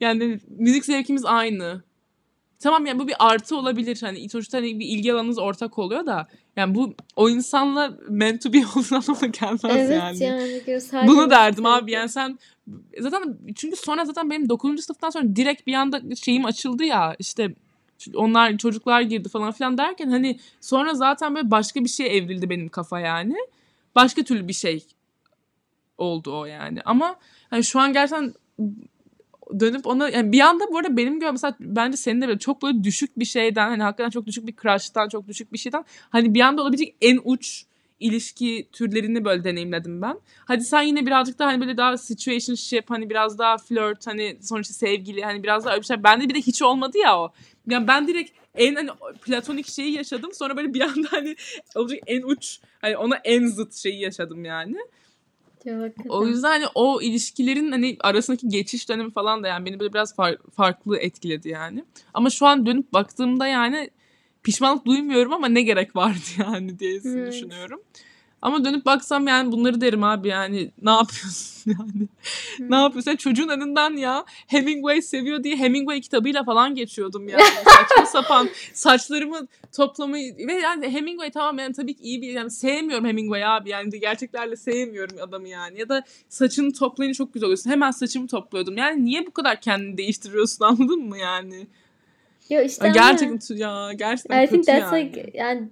[0.00, 1.82] Yani müzik zevkimiz aynı.
[2.60, 3.98] Tamam yani bu bir artı olabilir.
[4.00, 8.52] Hani sonuçta hani bir ilgi alanınız ortak oluyor da yani bu o insanla meant to
[8.52, 10.22] be olduğu anlamına gelmez evet, yani.
[10.22, 10.62] yani
[11.06, 12.38] Bunu derdim abi yani sen
[12.98, 14.84] zaten çünkü sonra zaten benim 9.
[14.84, 17.54] sınıftan sonra direkt bir anda şeyim açıldı ya işte
[18.14, 22.68] onlar çocuklar girdi falan filan derken hani sonra zaten böyle başka bir şey evrildi benim
[22.68, 23.36] kafa yani
[23.94, 24.86] başka türlü bir şey
[25.98, 26.80] oldu o yani.
[26.84, 27.16] Ama
[27.50, 28.34] hani şu an gerçekten
[29.60, 32.62] dönüp ona yani bir anda bu arada benim gördüğüm mesela bence senin de böyle çok
[32.62, 36.34] böyle düşük bir şeyden hani hakikaten çok düşük bir crush'tan çok düşük bir şeyden hani
[36.34, 37.64] bir anda olabilecek en uç
[38.00, 40.20] ilişki türlerini böyle deneyimledim ben.
[40.44, 44.74] Hadi sen yine birazcık daha hani böyle daha situationship hani biraz daha flirt hani sonuçta
[44.74, 46.02] sevgili hani biraz daha öyle bir şey.
[46.04, 47.32] Bende bir de hiç olmadı ya o.
[47.66, 48.90] Yani ben direkt en hani
[49.22, 50.30] platonik şeyi yaşadım.
[50.34, 51.36] Sonra böyle bir anda hani
[51.74, 54.76] olacak en uç hani ona en zıt şeyi yaşadım yani.
[56.08, 60.14] O yüzden hani o ilişkilerin hani arasındaki geçiş dönemi falan da yani beni böyle biraz
[60.14, 61.84] far- farklı etkiledi yani.
[62.14, 63.90] Ama şu an dönüp baktığımda yani
[64.42, 67.32] pişmanlık duymuyorum ama ne gerek vardı yani diye evet.
[67.32, 67.80] düşünüyorum.
[68.42, 72.08] Ama dönüp baksam yani bunları derim abi yani ne yapıyorsun yani?
[72.70, 73.16] Ne yapıyorsun?
[73.16, 77.42] çocuğun önünden ya Hemingway seviyor diye Hemingway kitabıyla falan geçiyordum yani.
[77.64, 83.06] Saçma sapan saçlarımı toplamayı ve yani Hemingway tamam yani tabii ki iyi bir yani sevmiyorum
[83.06, 85.80] Hemingway abi yani de gerçeklerle sevmiyorum adamı yani.
[85.80, 87.70] Ya da saçını toplayınca çok güzel oluyorsun.
[87.70, 88.76] Hemen saçımı topluyordum.
[88.76, 91.66] Yani niye bu kadar kendini değiştiriyorsun anladın mı yani?
[92.50, 95.06] Yo işte gerçekten ya gerçekten I think that's yani.
[95.06, 95.68] like yani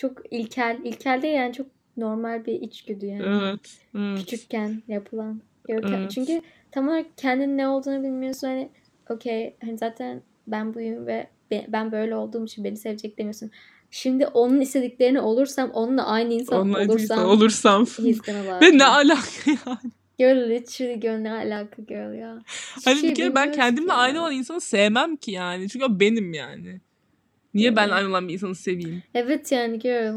[0.00, 0.78] çok ilkel.
[0.84, 3.22] İlkel değil yani çok normal bir içgüdü yani.
[3.22, 3.60] Evet.
[3.94, 4.18] evet.
[4.18, 5.40] Küçükken yapılan.
[5.68, 6.10] Evet.
[6.10, 8.46] Çünkü tam olarak kendin ne olduğunu bilmiyorsun.
[8.48, 8.70] Hani
[9.10, 11.26] okey hani zaten ben buyum ve
[11.68, 13.50] ben böyle olduğum için beni sevecek demiyorsun.
[13.90, 17.84] Şimdi onun istediklerini olursam onunla aynı insan onunla olursam olursam
[18.62, 19.92] ve ne alaka yani.
[20.18, 22.38] Girl literally girl ne alaka girl ya.
[22.76, 25.68] Hiç hani şey bir kere ben kendimle aynı olan insanı sevmem ki yani.
[25.68, 26.80] Çünkü o benim yani.
[27.54, 29.02] Niye ben aynı olan bir insanı seveyim?
[29.14, 30.14] Evet yani girl.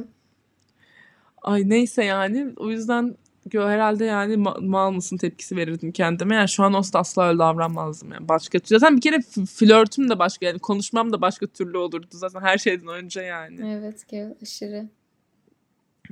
[1.42, 3.16] Ay neyse yani o yüzden
[3.52, 6.36] herhalde yani ma- mal mısın tepkisi verirdim kendime.
[6.36, 8.30] Yani şu an olsa asla öyle davranmazdım yani.
[8.30, 12.58] Başka zaten bir kere flörtüm de başka yani konuşmam da başka türlü olurdu zaten her
[12.58, 13.72] şeyden önce yani.
[13.72, 14.90] Evet girl aşırı.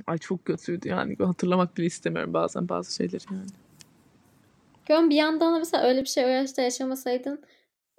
[0.06, 3.50] Ay çok kötüydü yani hatırlamak bile istemiyorum bazen bazı şeyleri yani.
[4.86, 7.42] Gön bir yandan da mesela öyle bir şey o yaşta yaşamasaydın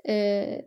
[0.07, 0.65] e,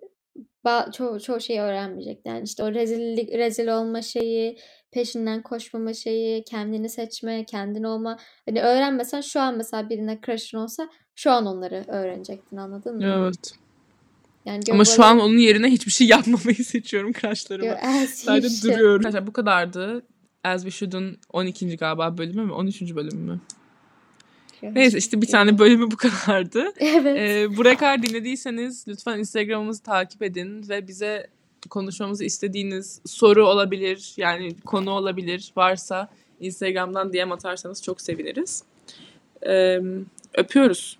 [0.93, 2.31] çoğu, çoğu şeyi öğrenmeyecektin.
[2.31, 4.59] Yani işte o rezillik, rezil olma şeyi,
[4.93, 8.19] peşinden koşmama şeyi, kendini seçme, kendin olma.
[8.49, 13.15] Hani öğrenmesen şu an mesela birine crush'ın olsa şu an onları öğrenecektin anladın mı?
[13.19, 13.53] Evet.
[14.45, 17.77] Yani Ama şu an onun yerine hiçbir şey yapmamayı seçiyorum crushlarıma.
[18.07, 19.07] Sadece duruyorum.
[19.07, 20.03] Arkadaşlar bu kadardı.
[20.45, 21.77] As We Should'un 12.
[21.77, 22.53] galiba bölümü mü?
[22.53, 22.95] 13.
[22.95, 23.41] bölümü mü?
[24.63, 26.73] Neyse işte bir tane bölümü bu kadardı.
[26.81, 27.19] Evet.
[27.19, 31.27] Ee, buraya kadar dinlediyseniz lütfen Instagram'ımızı takip edin ve bize
[31.71, 36.09] konuşmamızı istediğiniz soru olabilir yani konu olabilir varsa
[36.41, 38.63] Instagram'dan DM atarsanız çok seviniriz.
[39.47, 39.81] Ee,
[40.35, 40.99] öpüyoruz.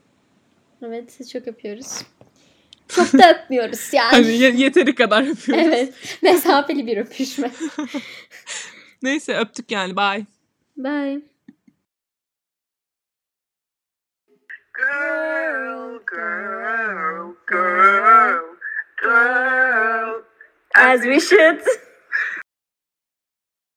[0.83, 2.03] Evet sizi çok öpüyoruz.
[2.89, 4.11] Çok da öpmüyoruz yani.
[4.11, 5.65] hani yeteri kadar öpüyoruz.
[5.67, 5.95] Evet.
[6.23, 7.51] Mesafeli bir öpüşme.
[9.03, 9.97] Neyse öptük yani.
[9.97, 10.27] Bye.
[10.77, 11.36] Bye.
[14.87, 18.45] Girl, girl, girl,
[19.03, 20.23] girl.
[20.77, 21.61] As we should.